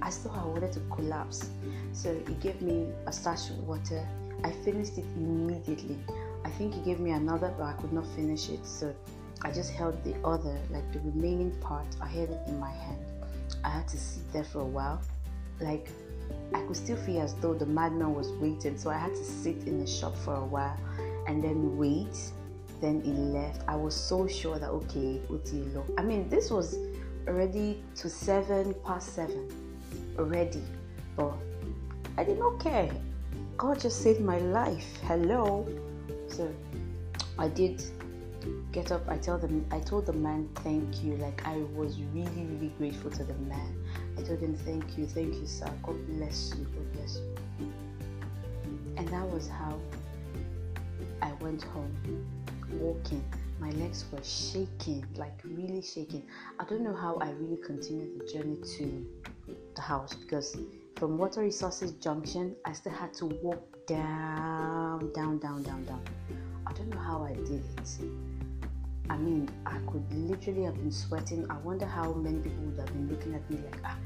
I 0.01 0.09
thought 0.09 0.37
I 0.37 0.45
wanted 0.45 0.73
to 0.73 0.81
collapse. 0.91 1.49
So 1.93 2.17
he 2.27 2.33
gave 2.35 2.61
me 2.61 2.89
a 3.05 3.13
sachet 3.13 3.53
of 3.53 3.67
water. 3.67 4.01
I 4.43 4.51
finished 4.51 4.97
it 4.97 5.05
immediately. 5.15 5.97
I 6.45 6.49
think 6.49 6.73
he 6.73 6.81
gave 6.81 6.99
me 6.99 7.11
another, 7.11 7.53
but 7.57 7.65
I 7.65 7.73
could 7.73 7.93
not 7.93 8.05
finish 8.07 8.49
it. 8.49 8.65
So 8.65 8.93
I 9.41 9.51
just 9.51 9.71
held 9.71 10.01
the 10.03 10.15
other, 10.25 10.57
like 10.69 10.91
the 10.93 10.99
remaining 10.99 11.51
part, 11.59 11.87
I 12.01 12.07
held 12.07 12.29
it 12.29 12.41
in 12.47 12.59
my 12.59 12.71
hand. 12.71 13.05
I 13.63 13.69
had 13.69 13.87
to 13.89 13.97
sit 13.97 14.31
there 14.31 14.43
for 14.43 14.61
a 14.61 14.65
while. 14.65 15.01
Like 15.59 15.89
I 16.53 16.61
could 16.61 16.75
still 16.75 16.97
feel 16.97 17.21
as 17.21 17.35
though 17.35 17.53
the 17.53 17.65
madman 17.65 18.13
was 18.13 18.31
waiting, 18.33 18.77
so 18.77 18.89
I 18.89 18.97
had 18.97 19.13
to 19.15 19.23
sit 19.23 19.67
in 19.67 19.79
the 19.79 19.87
shop 19.87 20.15
for 20.17 20.35
a 20.35 20.45
while 20.45 20.77
and 21.27 21.43
then 21.43 21.77
wait. 21.77 22.31
Then 22.81 23.01
he 23.01 23.11
left. 23.11 23.61
I 23.67 23.75
was 23.75 23.95
so 23.95 24.27
sure 24.27 24.59
that 24.59 24.69
okay, 24.69 25.21
Utilo. 25.29 25.83
I 25.97 26.01
mean, 26.01 26.27
this 26.27 26.51
was 26.51 26.77
already 27.27 27.81
to 27.95 28.09
seven 28.09 28.73
past 28.85 29.15
seven 29.15 29.49
already, 30.19 30.63
but 31.15 31.33
I 32.17 32.23
did 32.23 32.39
not 32.39 32.59
care. 32.59 32.91
God 33.57 33.79
just 33.79 34.01
saved 34.01 34.19
my 34.19 34.39
life. 34.39 34.99
Hello. 35.03 35.65
So 36.33 36.51
I 37.37 37.47
did 37.47 37.83
get 38.71 38.91
up. 38.91 39.07
I 39.07 39.17
tell 39.17 39.37
them. 39.37 39.65
I 39.71 39.79
told 39.79 40.07
the 40.07 40.13
man 40.13 40.49
thank 40.55 41.03
you. 41.03 41.15
Like 41.17 41.45
I 41.45 41.57
was 41.75 41.99
really, 42.11 42.45
really 42.45 42.73
grateful 42.79 43.11
to 43.11 43.23
the 43.23 43.35
man. 43.35 43.85
I 44.17 44.23
told 44.23 44.39
him 44.39 44.55
thank 44.55 44.97
you, 44.97 45.05
thank 45.05 45.35
you, 45.35 45.45
sir. 45.45 45.69
God 45.83 45.95
bless 46.07 46.55
you. 46.57 46.65
God 46.65 46.93
bless 46.93 47.17
you. 47.17 47.71
And 48.97 49.07
that 49.09 49.27
was 49.29 49.47
how 49.47 49.77
I 51.21 51.31
went 51.33 51.61
home 51.63 52.25
walking. 52.71 53.23
My 53.59 53.69
legs 53.71 54.05
were 54.11 54.23
shaking, 54.23 55.05
like 55.15 55.39
really 55.43 55.83
shaking. 55.83 56.23
I 56.59 56.65
don't 56.65 56.81
know 56.81 56.95
how 56.95 57.17
I 57.21 57.29
really 57.31 57.61
continued 57.63 58.19
the 58.19 58.33
journey 58.33 58.57
to 58.77 59.05
the 59.75 59.81
house 59.81 60.15
because 60.15 60.57
from 61.03 61.17
Water 61.17 61.41
Resources 61.41 61.91
Junction, 61.99 62.55
I 62.63 62.71
still 62.71 62.93
had 62.93 63.13
to 63.15 63.25
walk 63.25 63.61
down, 63.87 65.11
down, 65.13 65.37
down, 65.37 65.61
down, 65.61 65.83
down. 65.83 66.01
I 66.65 66.71
don't 66.71 66.87
know 66.91 66.97
how 66.97 67.23
I 67.23 67.33
did 67.33 67.61
it. 67.77 67.97
I 69.09 69.17
mean, 69.17 69.49
I 69.65 69.79
could 69.91 70.09
literally 70.13 70.63
have 70.63 70.75
been 70.75 70.93
sweating. 70.93 71.45
I 71.49 71.57
wonder 71.57 71.85
how 71.85 72.13
many 72.13 72.37
people 72.39 72.63
would 72.67 72.79
have 72.79 72.93
been 72.93 73.09
looking 73.09 73.35
at 73.35 73.51
me 73.51 73.57
like, 73.57 73.81
ah, 73.83 73.97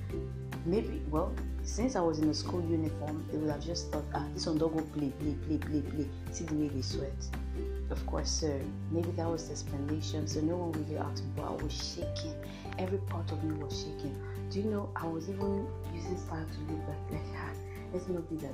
maybe, 0.65 1.03
well, 1.12 1.31
since 1.62 1.95
I 1.95 2.01
was 2.01 2.17
in 2.17 2.29
a 2.29 2.33
school 2.33 2.63
uniform, 2.67 3.23
they 3.31 3.38
would 3.38 3.51
have 3.51 3.63
just 3.63 3.91
thought, 3.91 4.05
ah, 4.15 4.25
this 4.33 4.47
one 4.47 4.57
don't 4.57 4.75
go 4.75 4.81
play, 4.97 5.12
play, 5.19 5.36
play, 5.45 5.57
play, 5.60 5.81
play. 5.81 6.07
See 6.31 6.45
the 6.45 6.55
way 6.55 6.67
they 6.69 6.81
sweat. 6.81 7.13
Of 7.91 8.03
course, 8.07 8.31
so 8.31 8.60
maybe 8.89 9.12
that 9.12 9.29
was 9.29 9.45
the 9.45 9.51
explanation. 9.51 10.27
So 10.27 10.41
no 10.41 10.57
one 10.57 10.71
really 10.71 10.97
asked 10.97 11.25
but 11.36 11.43
I 11.43 11.51
was 11.62 11.73
shaking. 11.73 12.33
Every 12.79 12.97
part 12.97 13.31
of 13.31 13.43
me 13.43 13.53
was 13.53 13.83
shaking. 13.83 14.19
Do 14.49 14.60
you 14.60 14.69
know, 14.69 14.89
I 14.95 15.05
was 15.05 15.29
even 15.29 15.67
using 15.93 16.17
style 16.17 16.45
to 16.45 16.73
look 16.73 16.88
back, 16.88 17.12
like, 17.12 17.21
ah, 17.36 17.51
let's 17.93 18.07
not 18.07 18.29
be 18.29 18.38
that, 18.38 18.53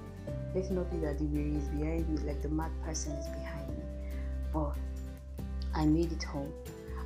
let's 0.55 0.69
not 0.69 0.89
be 0.91 0.97
that 0.97 1.19
the 1.19 1.25
way 1.25 1.57
is 1.57 1.67
behind 1.69 2.09
me, 2.09 2.17
like 2.25 2.41
the 2.41 2.49
mad 2.49 2.71
person 2.83 3.11
is 3.13 3.27
behind 3.27 3.69
me. 3.69 3.83
But 4.51 4.75
I 5.75 5.85
made 5.85 6.11
it 6.11 6.23
home 6.23 6.51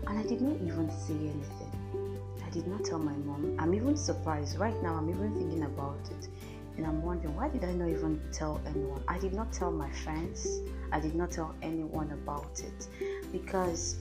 and 0.08 0.17
I 0.17 0.23
did 0.23 0.41
not 0.41 0.56
even 0.62 0.89
say 0.89 1.13
anything. 1.13 2.19
I 2.45 2.50
did 2.50 2.67
not 2.67 2.86
tell 2.86 3.00
my 3.00 3.12
mom. 3.12 3.56
I'm 3.60 3.73
even 3.73 3.97
surprised. 3.97 4.58
Right 4.58 4.82
now, 4.82 4.95
I'm 4.95 5.10
even 5.10 5.34
thinking 5.36 5.63
about 5.63 6.00
it 6.12 6.30
and 6.78 6.86
I'm 6.86 7.02
wondering 7.02 7.36
why 7.36 7.50
did 7.50 7.63
I 7.63 7.73
not 7.73 7.89
even 7.89 8.21
tell 8.32 8.62
anyone? 8.65 9.04
I 9.08 9.17
did 9.17 9.34
not 9.34 9.52
tell 9.52 9.71
my 9.71 9.89
friends. 9.91 10.62
I 10.91 11.00
did 11.00 11.15
not 11.15 11.32
tell 11.32 11.54
anyone 11.62 12.12
about 12.12 12.60
it 12.60 12.88
because 13.32 13.97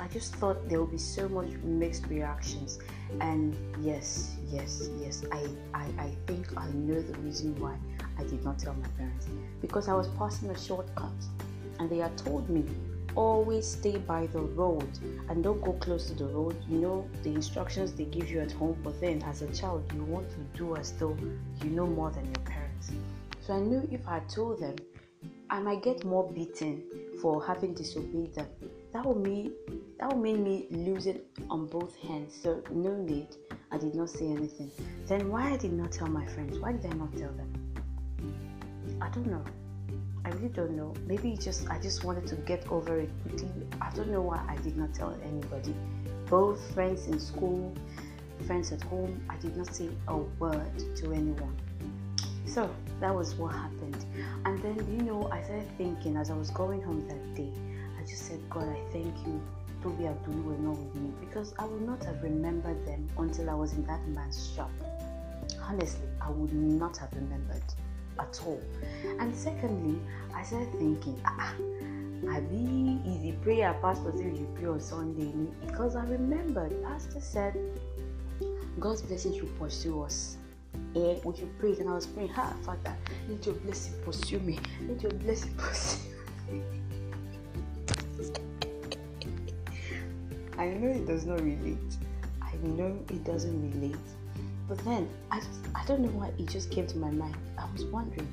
I 0.00 0.08
just 0.08 0.34
thought 0.36 0.68
there 0.68 0.80
would 0.80 0.90
be 0.90 0.98
so 0.98 1.28
much 1.28 1.50
mixed 1.62 2.06
reactions. 2.06 2.78
And 3.20 3.56
yes, 3.80 4.36
yes, 4.50 4.88
yes, 5.00 5.24
I, 5.32 5.48
I, 5.74 5.84
I 5.98 6.16
think 6.26 6.46
I 6.56 6.68
know 6.70 7.00
the 7.00 7.18
reason 7.20 7.58
why 7.60 7.76
I 8.18 8.24
did 8.24 8.44
not 8.44 8.58
tell 8.58 8.74
my 8.74 8.88
parents 8.96 9.26
because 9.60 9.88
I 9.88 9.94
was 9.94 10.08
passing 10.18 10.50
a 10.50 10.58
shortcut 10.58 11.12
and 11.78 11.88
they 11.90 11.98
had 11.98 12.16
told 12.18 12.48
me 12.48 12.64
always 13.16 13.66
stay 13.66 13.96
by 13.96 14.26
the 14.28 14.40
road 14.40 14.88
and 15.28 15.42
don't 15.42 15.60
go 15.62 15.72
close 15.74 16.06
to 16.06 16.14
the 16.14 16.26
road. 16.26 16.56
You 16.68 16.78
know 16.78 17.08
the 17.22 17.30
instructions 17.30 17.92
they 17.92 18.04
give 18.04 18.30
you 18.30 18.40
at 18.40 18.52
home, 18.52 18.78
but 18.84 19.00
then 19.00 19.22
as 19.22 19.42
a 19.42 19.52
child, 19.52 19.90
you 19.94 20.04
want 20.04 20.28
to 20.30 20.58
do 20.58 20.76
as 20.76 20.92
though 20.92 21.16
you 21.62 21.70
know 21.70 21.86
more 21.86 22.10
than 22.10 22.24
your 22.26 22.44
parents. 22.44 22.90
So 23.40 23.54
I 23.54 23.60
knew 23.60 23.88
if 23.90 24.06
I 24.06 24.20
told 24.20 24.60
them, 24.60 24.76
I 25.50 25.58
might 25.60 25.82
get 25.82 26.04
more 26.04 26.30
beaten 26.30 26.84
for 27.20 27.44
having 27.44 27.74
disobeyed 27.74 28.34
them. 28.34 28.46
That 28.92 29.04
would 29.04 29.18
mean 29.18 29.52
that 29.98 30.08
would 30.08 30.22
mean 30.22 30.42
me 30.42 30.66
lose 30.70 31.06
it 31.06 31.26
on 31.50 31.66
both 31.66 31.96
hands. 31.96 32.38
So 32.42 32.62
no 32.70 32.94
need. 32.96 33.28
I 33.70 33.78
did 33.78 33.94
not 33.94 34.08
say 34.08 34.26
anything. 34.26 34.70
Then 35.06 35.28
why 35.30 35.52
I 35.52 35.56
did 35.56 35.72
not 35.72 35.92
tell 35.92 36.06
my 36.06 36.24
friends? 36.26 36.58
Why 36.58 36.72
did 36.72 36.86
I 36.86 36.94
not 36.94 37.14
tell 37.16 37.32
them? 37.32 37.52
I 39.00 39.08
don't 39.10 39.26
know. 39.26 39.44
I 40.24 40.30
really 40.30 40.48
don't 40.48 40.72
know. 40.72 40.94
Maybe 41.06 41.36
just 41.36 41.68
I 41.70 41.78
just 41.78 42.04
wanted 42.04 42.26
to 42.28 42.36
get 42.36 42.66
over 42.70 42.98
it 42.98 43.10
quickly. 43.22 43.50
I 43.80 43.90
don't 43.90 44.10
know 44.10 44.22
why 44.22 44.44
I 44.48 44.56
did 44.62 44.76
not 44.76 44.94
tell 44.94 45.16
anybody. 45.22 45.74
Both 46.28 46.60
friends 46.74 47.06
in 47.06 47.18
school, 47.18 47.74
friends 48.46 48.72
at 48.72 48.82
home, 48.82 49.22
I 49.28 49.36
did 49.36 49.56
not 49.56 49.74
say 49.74 49.88
a 50.08 50.16
word 50.16 50.96
to 50.96 51.12
anyone. 51.12 51.56
So 52.46 52.70
that 53.00 53.14
was 53.14 53.34
what 53.34 53.54
happened. 53.54 54.04
And 54.44 54.62
then 54.62 54.76
you 54.90 55.02
know, 55.02 55.28
I 55.30 55.42
started 55.42 55.68
thinking 55.76 56.16
as 56.16 56.30
I 56.30 56.34
was 56.34 56.50
going 56.50 56.82
home 56.82 57.06
that 57.08 57.34
day, 57.34 57.52
I 58.08 58.10
just 58.10 58.26
said, 58.26 58.40
God, 58.48 58.66
I 58.66 58.90
thank 58.90 59.14
you. 59.26 59.38
Toby 59.82 60.06
Abdul 60.06 60.40
were 60.40 60.56
not 60.56 60.78
with 60.78 60.94
me 60.94 61.10
because 61.20 61.52
I 61.58 61.66
would 61.66 61.82
not 61.82 62.02
have 62.04 62.22
remembered 62.22 62.86
them 62.86 63.06
until 63.18 63.50
I 63.50 63.54
was 63.54 63.74
in 63.74 63.84
that 63.84 64.00
man's 64.08 64.50
shop. 64.56 64.70
Honestly, 65.60 66.08
I 66.22 66.30
would 66.30 66.54
not 66.54 66.96
have 66.96 67.12
remembered 67.12 67.62
at 68.18 68.40
all. 68.46 68.62
And 69.20 69.36
secondly, 69.36 70.00
I 70.34 70.42
started 70.42 70.72
thinking, 70.78 71.20
ah, 71.26 71.52
I 72.30 72.40
be 72.40 72.98
easy 73.04 73.32
prayer 73.42 73.76
pastor 73.82 74.12
say 74.16 74.24
you 74.24 74.48
pray 74.54 74.68
on 74.68 74.80
Sunday 74.80 75.30
because 75.66 75.94
I 75.94 76.04
remembered 76.06 76.82
pastor 76.82 77.20
said 77.20 77.58
God's 78.80 79.02
blessings 79.02 79.38
will 79.42 79.50
pursue 79.58 80.02
us. 80.02 80.38
Eh, 80.96 81.18
we 81.24 81.36
should 81.36 81.58
pray 81.58 81.76
and 81.78 81.90
I 81.90 81.92
was 81.92 82.06
praying, 82.06 82.30
ha 82.30 82.54
Father, 82.62 82.96
let 83.28 83.44
your 83.44 83.54
blessing 83.56 83.92
pursue 84.02 84.40
me. 84.40 84.58
Let 84.88 85.02
your 85.02 85.12
blessing 85.12 85.52
pursue 85.58 86.08
me. 86.50 86.87
I 90.58 90.66
know 90.66 90.88
it 90.88 91.06
does 91.06 91.24
not 91.24 91.40
relate. 91.40 91.96
I 92.42 92.54
know 92.62 92.98
it 93.10 93.24
doesn't 93.24 93.72
relate. 93.72 93.96
But 94.68 94.78
then 94.78 95.08
I 95.30 95.38
just 95.38 95.60
I 95.74 95.84
don't 95.86 96.00
know 96.00 96.10
why 96.10 96.32
it 96.38 96.46
just 96.46 96.70
came 96.70 96.86
to 96.88 96.98
my 96.98 97.10
mind. 97.10 97.36
I 97.56 97.64
was 97.72 97.84
wondering, 97.86 98.28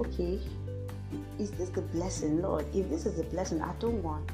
okay, 0.00 0.40
is 1.38 1.50
this 1.50 1.68
the 1.70 1.82
blessing, 1.82 2.40
Lord? 2.40 2.64
If 2.74 2.88
this 2.88 3.06
is 3.06 3.16
the 3.16 3.24
blessing, 3.24 3.60
I 3.60 3.72
don't 3.80 4.02
want 4.02 4.30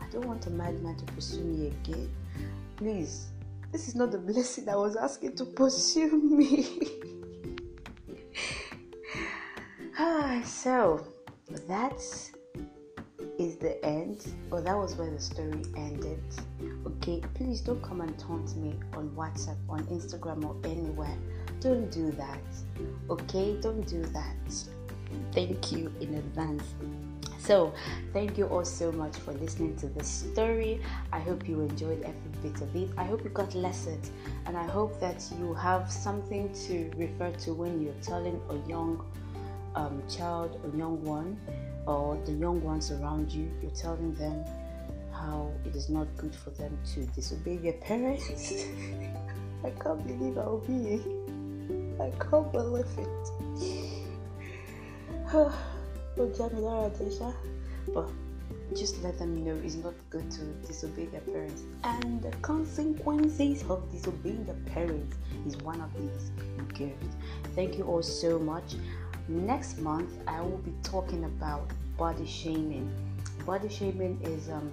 I 0.00 0.06
don't 0.10 0.26
want 0.26 0.46
a 0.46 0.50
madman 0.50 0.96
to 0.96 1.04
pursue 1.12 1.42
me 1.42 1.68
again. 1.68 2.10
Please, 2.76 3.28
this 3.72 3.88
is 3.88 3.94
not 3.94 4.10
the 4.10 4.18
blessing 4.32 4.68
I 4.68 4.76
was 4.76 4.96
asking 4.96 5.36
to 5.36 5.44
pursue 5.44 6.10
me. 6.20 6.66
ah, 9.98 10.42
so 10.44 11.06
that's 11.66 12.32
is 13.38 13.56
the 13.56 13.84
end, 13.84 14.32
or 14.50 14.60
that 14.60 14.76
was 14.76 14.96
where 14.96 15.10
the 15.10 15.20
story 15.20 15.62
ended. 15.76 16.22
Okay, 16.86 17.22
please 17.34 17.60
don't 17.60 17.82
come 17.82 18.00
and 18.00 18.18
taunt 18.18 18.56
me 18.56 18.74
on 18.94 19.10
WhatsApp, 19.10 19.56
on 19.68 19.84
Instagram, 19.86 20.44
or 20.44 20.56
anywhere. 20.64 21.16
Don't 21.60 21.90
do 21.90 22.10
that. 22.12 22.40
Okay, 23.10 23.58
don't 23.60 23.86
do 23.86 24.02
that. 24.06 24.66
Thank 25.32 25.72
you 25.72 25.92
in 26.00 26.14
advance. 26.14 26.62
So, 27.38 27.72
thank 28.12 28.36
you 28.38 28.46
all 28.46 28.64
so 28.64 28.90
much 28.90 29.16
for 29.16 29.32
listening 29.34 29.76
to 29.76 29.86
this 29.86 30.08
story. 30.08 30.80
I 31.12 31.20
hope 31.20 31.48
you 31.48 31.60
enjoyed 31.60 32.02
every 32.02 32.50
bit 32.50 32.60
of 32.60 32.74
it. 32.74 32.88
I 32.96 33.04
hope 33.04 33.22
you 33.22 33.30
got 33.30 33.54
lessons, 33.54 34.10
and 34.46 34.56
I 34.56 34.64
hope 34.64 34.98
that 35.00 35.22
you 35.38 35.54
have 35.54 35.90
something 35.90 36.52
to 36.66 36.90
refer 36.96 37.30
to 37.30 37.52
when 37.52 37.80
you're 37.80 38.02
telling 38.02 38.40
a 38.50 38.68
young 38.68 39.04
um, 39.76 40.02
child, 40.08 40.60
a 40.64 40.76
young 40.76 41.04
one, 41.04 41.38
or 41.86 42.18
the 42.26 42.32
young 42.32 42.62
ones 42.62 42.90
around 42.90 43.30
you, 43.32 43.50
you're 43.62 43.70
telling 43.70 44.14
them 44.14 44.44
how 45.12 45.50
it 45.64 45.74
is 45.74 45.88
not 45.88 46.06
good 46.16 46.34
for 46.34 46.50
them 46.50 46.76
to 46.94 47.06
disobey 47.06 47.56
their 47.56 47.72
parents. 47.74 48.28
I 49.64 49.70
can't 49.70 50.06
believe 50.06 50.38
I'll 50.38 50.58
be. 50.58 51.00
I 52.00 52.10
can't 52.18 52.52
believe 52.52 52.86
it. 52.98 53.30
oh. 55.32 55.54
But 57.94 58.10
just 58.74 59.02
let 59.02 59.18
them 59.18 59.44
know 59.44 59.58
it's 59.64 59.76
not 59.76 59.94
good 60.10 60.30
to 60.32 60.40
disobey 60.66 61.06
their 61.06 61.20
parents. 61.20 61.62
And 61.84 62.22
the 62.22 62.30
consequences 62.42 63.62
of 63.68 63.90
disobeying 63.92 64.44
the 64.44 64.54
parents 64.70 65.16
is 65.46 65.56
one 65.58 65.80
of 65.80 65.90
these 65.94 66.30
gifts. 66.74 67.16
Thank 67.54 67.78
you 67.78 67.84
all 67.84 68.02
so 68.02 68.38
much. 68.38 68.74
Next 69.28 69.78
month, 69.78 70.10
I 70.26 70.40
will 70.40 70.58
be 70.58 70.72
talking 70.82 71.24
about 71.24 71.70
body 71.96 72.26
shaming. 72.26 72.90
Body 73.44 73.68
shaming 73.68 74.20
is 74.22 74.48
um, 74.48 74.70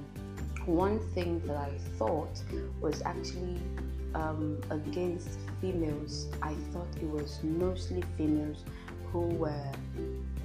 one 0.66 1.00
thing 1.14 1.42
that 1.48 1.58
I 1.58 1.72
thought 1.98 2.42
was 2.80 3.02
actually 3.02 3.60
um, 4.16 4.62
against 4.70 5.40
females, 5.60 6.28
I 6.42 6.54
thought 6.72 6.88
it 6.98 7.10
was 7.10 7.40
mostly 7.44 8.04
females 8.18 8.64
who 9.12 9.22
were 9.22 9.72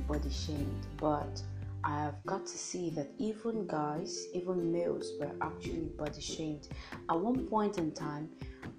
body 0.07 0.31
shamed, 0.31 0.87
but 0.97 1.43
I 1.89 2.03
have 2.03 2.23
got 2.27 2.45
to 2.45 2.59
see 2.59 2.91
that 2.91 3.09
even 3.17 3.67
guys, 3.67 4.27
even 4.35 4.71
males, 4.71 5.11
were 5.19 5.31
actually 5.41 5.89
body 5.97 6.21
shamed. 6.21 6.69
At 7.09 7.19
one 7.19 7.47
point 7.47 7.79
in 7.79 7.93
time, 7.93 8.29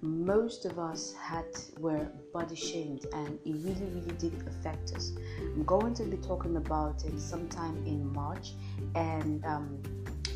most 0.00 0.64
of 0.64 0.78
us 0.78 1.12
had 1.20 1.46
were 1.80 2.06
body 2.32 2.54
shamed, 2.54 3.06
and 3.12 3.36
it 3.44 3.56
really, 3.64 3.90
really 3.92 4.14
did 4.16 4.32
affect 4.46 4.92
us. 4.92 5.10
I'm 5.40 5.64
going 5.64 5.92
to 5.94 6.04
be 6.04 6.18
talking 6.18 6.56
about 6.56 7.04
it 7.04 7.18
sometime 7.18 7.82
in 7.84 8.12
March, 8.12 8.52
and 8.94 9.44
um, 9.44 9.82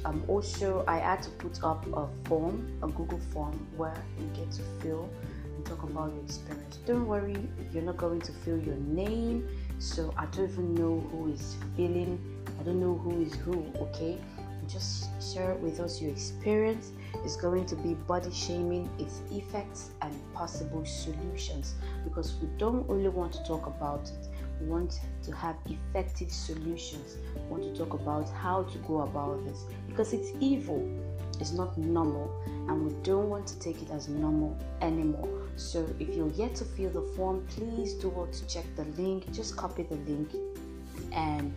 um, 0.05 0.25
also 0.27 0.85
I 0.89 0.99
had 0.99 1.23
to 1.23 1.31
put 1.31 1.63
up 1.63 1.87
a 1.95 2.09
form, 2.25 2.77
a 2.83 2.89
Google 2.89 3.21
form, 3.33 3.69
where 3.77 4.03
you 4.19 4.27
get 4.35 4.51
to 4.51 4.63
fill 4.81 5.09
and 5.45 5.65
talk 5.65 5.85
about 5.85 6.13
your 6.13 6.25
experience. 6.25 6.79
Don't 6.87 7.07
worry, 7.07 7.37
you're 7.73 7.85
not 7.85 7.99
going 7.99 8.21
to 8.23 8.33
fill 8.33 8.59
your 8.59 8.75
name, 8.79 9.49
so 9.79 10.13
I 10.17 10.27
don't 10.27 10.51
even 10.51 10.75
know 10.75 10.99
who 11.13 11.33
is 11.33 11.55
filling. 11.77 12.34
I 12.59 12.63
don't 12.63 12.81
know 12.81 12.95
who 12.95 13.23
is 13.23 13.35
who. 13.35 13.67
Okay, 13.77 14.19
just 14.69 15.09
share 15.23 15.55
with 15.55 15.81
us 15.81 16.01
your 16.01 16.11
experience. 16.11 16.93
It's 17.25 17.37
going 17.37 17.67
to 17.67 17.77
be 17.77 17.95
body 17.95 18.33
shaming, 18.33 18.89
its 18.99 19.21
effects, 19.31 19.91
and 20.03 20.13
possible 20.35 20.85
solutions 20.85 21.75
because 22.05 22.35
we 22.41 22.49
don't 22.59 22.89
only 22.89 23.09
want 23.09 23.33
to 23.35 23.45
talk 23.45 23.67
about 23.67 24.09
it 24.09 24.29
we 24.61 24.67
want 24.67 25.01
to 25.23 25.33
have 25.33 25.57
effective 25.67 26.31
solutions. 26.31 27.17
We 27.35 27.43
want 27.43 27.63
to 27.65 27.77
talk 27.77 27.95
about 27.95 28.29
how 28.31 28.63
to 28.65 28.79
go 28.79 29.01
about 29.01 29.45
this 29.45 29.65
because 29.87 30.13
it's 30.13 30.33
evil, 30.41 30.89
it's 31.41 31.53
not 31.53 31.77
normal, 31.77 32.31
and 32.69 32.87
we 32.87 32.93
don't 33.03 33.29
want 33.29 33.47
to 33.49 33.59
take 33.59 33.83
it 33.83 33.91
as 33.91 34.09
normal 34.09 34.57
anymore. 34.81 35.29
So, 35.57 35.87
if 35.99 36.15
you're 36.15 36.31
yet 36.33 36.55
to 36.57 36.65
fill 36.65 36.91
the 36.91 37.03
form, 37.15 37.45
please 37.49 37.95
do 37.95 38.09
want 38.09 38.33
to 38.35 38.47
check 38.47 38.65
the 38.77 38.85
link. 39.01 39.33
Just 39.33 39.57
copy 39.57 39.83
the 39.83 39.97
link 40.11 40.31
and 41.13 41.55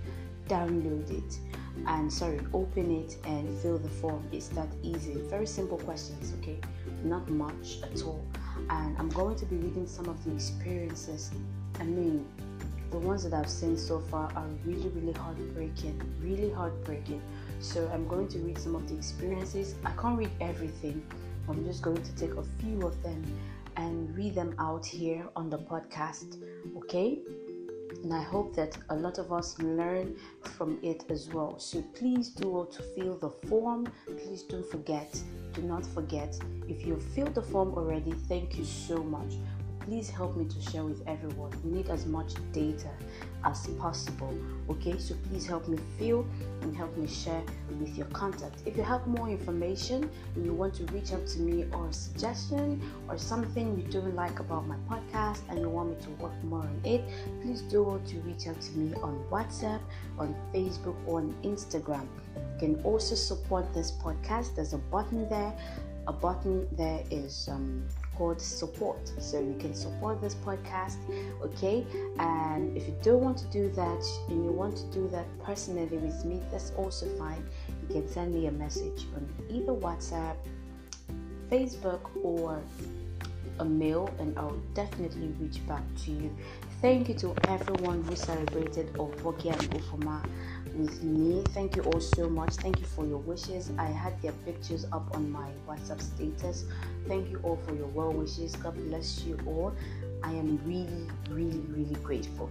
download 0.47 1.10
it. 1.12 1.39
And 1.86 2.12
sorry, 2.12 2.39
open 2.53 3.03
it 3.03 3.17
and 3.25 3.47
fill 3.60 3.77
the 3.77 3.89
form. 3.89 4.27
It's 4.31 4.47
that 4.49 4.67
easy. 4.81 5.13
Very 5.29 5.45
simple 5.45 5.77
questions, 5.77 6.33
okay? 6.39 6.60
Not 7.03 7.29
much 7.29 7.77
at 7.83 8.01
all. 8.03 8.25
And 8.69 8.97
I'm 8.97 9.10
going 9.10 9.36
to 9.36 9.45
be 9.45 9.57
reading 9.57 9.86
some 9.86 10.07
of 10.07 10.23
the 10.23 10.33
experiences. 10.33 11.31
I 11.79 11.83
mean, 11.83 12.25
the 12.89 12.97
ones 12.97 13.23
that 13.23 13.33
I've 13.33 13.49
seen 13.49 13.77
so 13.77 13.99
far 13.99 14.31
are 14.36 14.47
really, 14.65 14.89
really 14.89 15.13
heartbreaking, 15.13 16.01
really 16.21 16.51
heartbreaking. 16.51 17.21
So 17.60 17.89
I'm 17.93 18.07
going 18.07 18.27
to 18.29 18.39
read 18.39 18.57
some 18.57 18.75
of 18.75 18.88
the 18.89 18.95
experiences. 18.95 19.75
I 19.86 19.91
can't 19.91 20.17
read 20.17 20.31
everything. 20.41 21.05
I'm 21.49 21.63
just 21.65 21.81
going 21.81 22.01
to 22.01 22.15
take 22.15 22.33
a 22.36 22.43
few 22.60 22.86
of 22.86 23.01
them 23.03 23.23
and 23.75 24.15
read 24.15 24.36
them 24.36 24.55
out 24.57 24.86
here 24.86 25.27
on 25.36 25.49
the 25.49 25.60
podcast. 25.60 26.41
Okay? 26.77 27.19
And 28.04 28.13
I 28.13 28.21
hope 28.21 28.56
that 28.56 28.78
a 28.89 28.95
lot 28.95 29.17
of 29.17 29.32
us 29.32 29.58
learn 29.60 30.15
from 30.41 30.80
it 30.84 31.06
as 31.10 31.30
well. 31.30 31.60
So 31.60 31.82
please 31.93 32.30
do 32.30 32.56
all 32.56 32.65
to 32.65 32.82
fill 32.82 33.17
the 33.17 33.30
form. 33.47 33.88
Please 34.06 34.43
don't 34.43 34.65
forget. 34.65 35.19
Do 35.54 35.62
not 35.62 35.86
forget. 35.86 36.38
If 36.67 36.86
you've 36.86 37.04
filled 37.04 37.36
the 37.36 37.41
form 37.41 37.73
already, 37.73 38.12
thank 38.28 38.58
you 38.58 38.65
so 38.65 38.97
much 38.97 39.34
please 39.88 40.10
help 40.10 40.36
me 40.36 40.43
to 40.43 40.62
share 40.69 40.84
with 40.84 41.02
everyone. 41.08 41.50
We 41.63 41.71
need 41.71 41.89
as 41.89 42.06
much 42.06 42.34
data 42.52 42.89
as 43.47 43.67
possible. 43.79 44.33
Okay, 44.69 44.97
so 44.97 45.15
please 45.29 45.45
help 45.45 45.67
me 45.67 45.77
feel 45.97 46.25
and 46.62 46.75
help 46.75 46.95
me 46.97 47.07
share 47.07 47.41
with 47.79 47.97
your 47.97 48.07
contact. 48.07 48.62
If 48.65 48.75
you 48.75 48.83
have 48.83 49.07
more 49.07 49.29
information 49.29 50.10
and 50.36 50.45
you 50.45 50.53
want 50.53 50.73
to 50.75 50.83
reach 50.86 51.13
out 51.13 51.25
to 51.27 51.39
me 51.39 51.65
or 51.71 51.88
a 51.88 51.93
suggestion 51.93 52.81
or 53.07 53.17
something 53.17 53.77
you 53.77 53.91
don't 53.91 54.15
like 54.15 54.39
about 54.39 54.67
my 54.67 54.75
podcast 54.89 55.39
and 55.49 55.60
you 55.60 55.69
want 55.69 55.89
me 55.89 55.95
to 56.03 56.10
work 56.21 56.43
more 56.43 56.60
on 56.60 56.81
it, 56.83 57.01
please 57.41 57.62
do 57.62 57.88
to 58.05 58.19
reach 58.21 58.47
out 58.47 58.60
to 58.60 58.71
me 58.77 58.93
on 58.95 59.23
WhatsApp, 59.31 59.79
on 60.19 60.36
Facebook, 60.53 60.95
or 61.05 61.19
on 61.19 61.33
Instagram. 61.43 62.07
You 62.36 62.60
can 62.60 62.81
also 62.83 63.15
support 63.15 63.73
this 63.73 63.91
podcast. 63.91 64.55
There's 64.55 64.73
a 64.73 64.77
button 64.77 65.29
there. 65.29 65.53
A 66.07 66.13
button 66.13 66.67
there 66.77 67.03
is 67.12 67.49
um, 67.51 67.86
called 68.17 68.41
support. 68.41 69.12
So 69.19 69.39
you 69.39 69.56
can 69.60 69.73
support 69.73 70.21
this 70.21 70.36
podcast, 70.36 70.97
okay? 71.43 71.86
And 72.17 72.75
if 72.75 72.88
you 72.88 72.95
don't 73.03 73.21
want 73.21 73.38
to 73.38 73.45
do 73.45 73.69
that 73.69 74.03
and 74.30 74.43
you 74.43 74.51
want 74.51 74.77
to 74.77 74.86
do 74.86 75.08
that 75.10 75.25
personally 75.43 75.97
with 75.97 76.25
me, 76.25 76.41
that's 76.51 76.71
also 76.77 77.06
fine. 77.17 77.43
You 77.88 77.95
can 77.95 78.08
send 78.08 78.34
me 78.34 78.47
a 78.47 78.51
message 78.51 79.06
on 79.15 79.27
either 79.49 79.73
WhatsApp, 79.73 80.36
Facebook, 81.49 82.01
or 82.23 82.62
a 83.60 83.65
mail, 83.65 84.10
and 84.19 84.38
I'll 84.38 84.62
definitely 84.73 85.30
reach 85.39 85.65
back 85.67 85.84
to 86.06 86.12
you. 86.12 86.36
Thank 86.82 87.10
you 87.10 87.15
to 87.15 87.34
everyone 87.47 88.03
who 88.03 88.15
celebrated 88.15 88.93
Ovokia 88.93 89.53
and 89.60 89.69
Ufoma 89.71 90.23
with 90.75 91.03
me. 91.03 91.43
Thank 91.49 91.75
you 91.75 91.84
all 91.84 91.99
so 91.99 92.30
much. 92.30 92.56
Thank 92.56 92.80
you 92.80 92.86
for 92.86 93.06
your 93.06 93.19
wishes. 93.19 93.71
I 93.77 93.86
had 93.86 94.21
their 94.21 94.34
pictures 94.45 94.86
up 94.91 95.15
on 95.15 95.32
my 95.32 95.49
WhatsApp 95.67 96.01
status. 96.01 96.65
Thank 97.08 97.30
you 97.30 97.39
all 97.43 97.58
for 97.65 97.75
your 97.75 97.88
well 97.88 98.12
wishes. 98.12 98.56
God 98.56 98.75
bless 98.89 99.23
you 99.23 99.38
all. 99.45 99.73
I 100.23 100.32
am 100.32 100.60
really, 100.65 101.08
really, 101.30 101.60
really 101.60 101.95
grateful. 102.03 102.49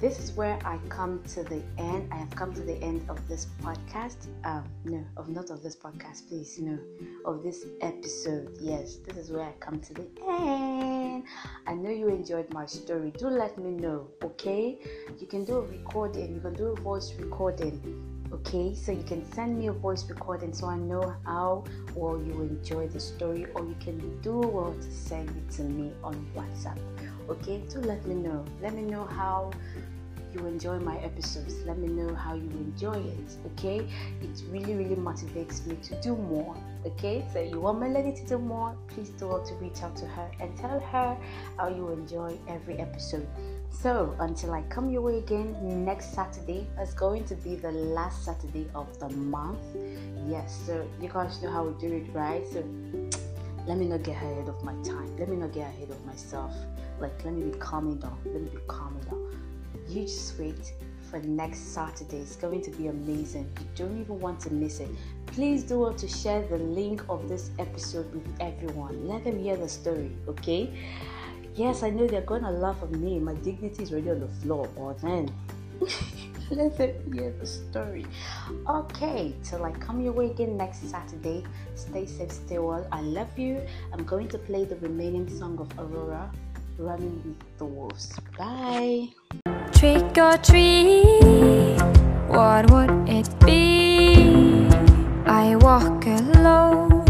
This 0.00 0.18
is 0.18 0.32
where 0.32 0.58
I 0.64 0.78
come 0.88 1.22
to 1.34 1.44
the 1.44 1.62
end. 1.78 2.12
I 2.12 2.16
have 2.16 2.30
come 2.30 2.52
to 2.54 2.60
the 2.60 2.74
end 2.82 3.08
of 3.08 3.26
this 3.28 3.46
podcast. 3.62 4.26
Um, 4.44 4.64
no, 4.84 5.04
of 5.16 5.28
not 5.28 5.50
of 5.50 5.62
this 5.62 5.76
podcast, 5.76 6.28
please. 6.28 6.58
No, 6.58 6.78
of 7.24 7.42
this 7.42 7.64
episode. 7.80 8.58
Yes, 8.60 8.96
this 8.96 9.16
is 9.16 9.30
where 9.30 9.44
I 9.44 9.52
come 9.60 9.80
to 9.80 9.94
the 9.94 10.06
end. 10.28 11.24
I 11.66 11.74
know 11.74 11.90
you 11.90 12.08
enjoyed 12.08 12.52
my 12.52 12.66
story. 12.66 13.12
Do 13.16 13.28
let 13.28 13.56
me 13.56 13.70
know, 13.70 14.08
okay? 14.22 14.78
You 15.20 15.26
can 15.26 15.44
do 15.44 15.58
a 15.58 15.62
recording. 15.62 16.34
You 16.34 16.40
can 16.40 16.54
do 16.54 16.66
a 16.66 16.80
voice 16.80 17.14
recording 17.18 17.80
okay 18.34 18.74
so 18.74 18.90
you 18.90 19.02
can 19.04 19.24
send 19.32 19.56
me 19.56 19.68
a 19.68 19.72
voice 19.72 20.08
recording 20.08 20.52
so 20.52 20.66
i 20.66 20.76
know 20.76 21.14
how 21.24 21.62
well 21.94 22.20
you 22.20 22.32
enjoy 22.42 22.88
the 22.88 22.98
story 22.98 23.46
or 23.54 23.64
you 23.64 23.76
can 23.78 23.98
do 24.22 24.38
well 24.38 24.74
to 24.80 24.90
send 24.90 25.28
it 25.28 25.50
to 25.50 25.62
me 25.62 25.92
on 26.02 26.14
whatsapp 26.34 26.78
okay 27.28 27.62
do 27.72 27.78
let 27.80 28.04
me 28.06 28.14
know 28.14 28.44
let 28.60 28.74
me 28.74 28.82
know 28.82 29.04
how 29.04 29.50
you 30.34 30.46
enjoy 30.46 30.78
my 30.78 30.96
episodes 30.98 31.64
let 31.64 31.78
me 31.78 31.88
know 31.88 32.14
how 32.14 32.34
you 32.34 32.50
enjoy 32.50 32.94
it 32.94 33.36
okay 33.46 33.86
it 34.20 34.42
really 34.50 34.74
really 34.74 34.96
motivates 34.96 35.66
me 35.66 35.76
to 35.76 36.00
do 36.00 36.16
more 36.16 36.56
okay 36.84 37.24
so 37.32 37.40
you 37.40 37.60
want 37.60 37.78
melody 37.80 38.12
to 38.12 38.26
do 38.26 38.38
more 38.38 38.76
please 38.88 39.10
do 39.10 39.42
to 39.46 39.54
reach 39.54 39.82
out 39.82 39.96
to 39.96 40.06
her 40.06 40.30
and 40.40 40.56
tell 40.56 40.80
her 40.80 41.16
how 41.56 41.68
you 41.68 41.88
enjoy 41.90 42.36
every 42.48 42.78
episode 42.78 43.26
so 43.82 44.14
until 44.20 44.52
I 44.54 44.62
come 44.62 44.88
your 44.88 45.02
way 45.02 45.18
again 45.18 45.84
next 45.84 46.14
Saturday, 46.14 46.66
it's 46.78 46.94
going 46.94 47.24
to 47.24 47.34
be 47.34 47.56
the 47.56 47.72
last 47.72 48.24
Saturday 48.24 48.66
of 48.74 48.98
the 48.98 49.08
month. 49.10 49.58
Yes, 50.28 50.62
so 50.64 50.88
you 51.00 51.08
guys 51.08 51.42
know 51.42 51.50
how 51.50 51.64
we 51.64 51.78
do 51.80 51.92
it, 51.92 52.06
right? 52.14 52.46
So 52.50 52.60
let 53.66 53.76
me 53.76 53.86
not 53.86 54.02
get 54.02 54.12
ahead 54.12 54.48
of 54.48 54.62
my 54.62 54.72
time. 54.84 55.16
Let 55.18 55.28
me 55.28 55.36
not 55.36 55.52
get 55.52 55.68
ahead 55.68 55.90
of 55.90 56.02
myself. 56.06 56.54
Like 57.00 57.24
let 57.24 57.34
me 57.34 57.50
be 57.50 57.58
calming 57.58 57.98
down. 57.98 58.18
Let 58.24 58.42
me 58.42 58.50
be 58.50 58.58
calming 58.68 59.02
down. 59.02 59.43
You 59.88 60.02
just 60.02 60.38
wait 60.38 60.72
for 61.10 61.20
next 61.20 61.74
Saturday. 61.74 62.18
It's 62.18 62.36
going 62.36 62.62
to 62.62 62.70
be 62.70 62.88
amazing. 62.88 63.50
You 63.60 63.66
don't 63.86 64.00
even 64.00 64.18
want 64.18 64.40
to 64.40 64.52
miss 64.52 64.80
it. 64.80 64.88
Please 65.26 65.62
do 65.62 65.80
want 65.80 65.98
to 65.98 66.08
share 66.08 66.46
the 66.46 66.58
link 66.58 67.04
of 67.08 67.28
this 67.28 67.50
episode 67.58 68.12
with 68.14 68.26
everyone. 68.40 69.06
Let 69.06 69.24
them 69.24 69.42
hear 69.42 69.56
the 69.56 69.68
story, 69.68 70.10
okay? 70.28 70.72
Yes, 71.54 71.82
I 71.82 71.90
know 71.90 72.06
they're 72.06 72.22
gonna 72.22 72.50
laugh 72.50 72.82
at 72.82 72.90
me. 72.90 73.18
My 73.20 73.34
dignity 73.34 73.84
is 73.84 73.92
already 73.92 74.10
on 74.10 74.20
the 74.20 74.28
floor, 74.28 74.68
but 74.76 75.00
then 75.00 75.32
let 76.50 76.76
them 76.76 77.12
hear 77.12 77.30
the 77.30 77.46
story. 77.46 78.06
Okay, 78.68 79.34
till 79.44 79.64
I 79.64 79.70
come 79.70 80.00
your 80.00 80.12
way 80.12 80.30
again 80.30 80.56
next 80.56 80.90
Saturday. 80.90 81.44
Stay 81.76 82.06
safe, 82.06 82.32
stay 82.32 82.58
well. 82.58 82.86
I 82.90 83.02
love 83.02 83.38
you. 83.38 83.62
I'm 83.92 84.04
going 84.04 84.28
to 84.28 84.38
play 84.38 84.64
the 84.64 84.76
remaining 84.76 85.28
song 85.38 85.58
of 85.58 85.70
Aurora, 85.78 86.30
Running 86.76 87.22
with 87.24 87.58
the 87.58 87.66
Wolves. 87.66 88.18
Bye. 88.36 89.53
Trick 89.84 90.16
or 90.16 90.38
treat, 90.38 91.78
what 92.26 92.70
would 92.70 93.06
it 93.06 93.28
be? 93.44 94.66
I 95.26 95.56
walk 95.56 96.06
alone, 96.06 97.04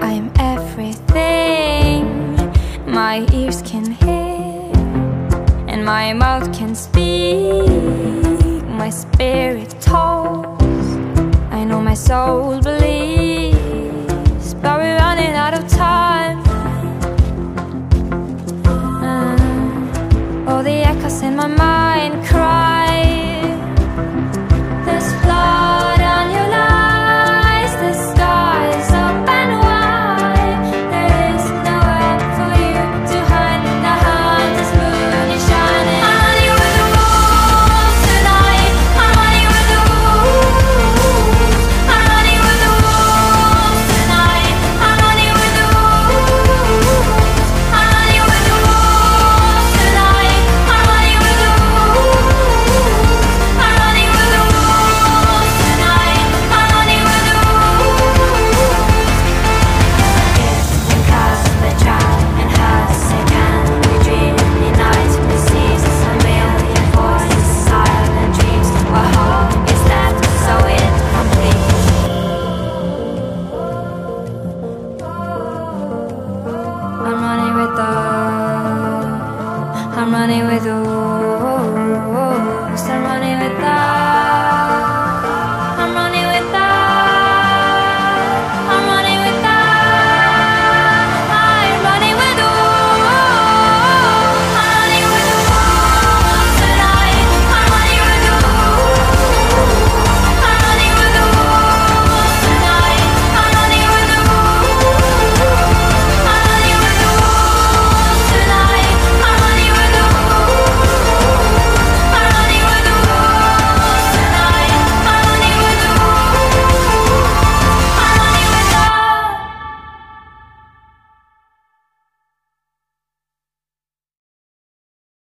I'm 0.00 0.30
everything 0.38 2.06
my 2.86 3.26
ears 3.32 3.62
can 3.62 3.90
hear, 3.90 4.70
and 5.66 5.84
my 5.84 6.12
mouth 6.12 6.56
can 6.56 6.76
speak. 6.76 8.62
My 8.68 8.90
spirit 8.90 9.70
talks, 9.80 10.86
I 11.50 11.64
know 11.64 11.80
my 11.82 11.94
soul 11.94 12.60
believes, 12.62 13.35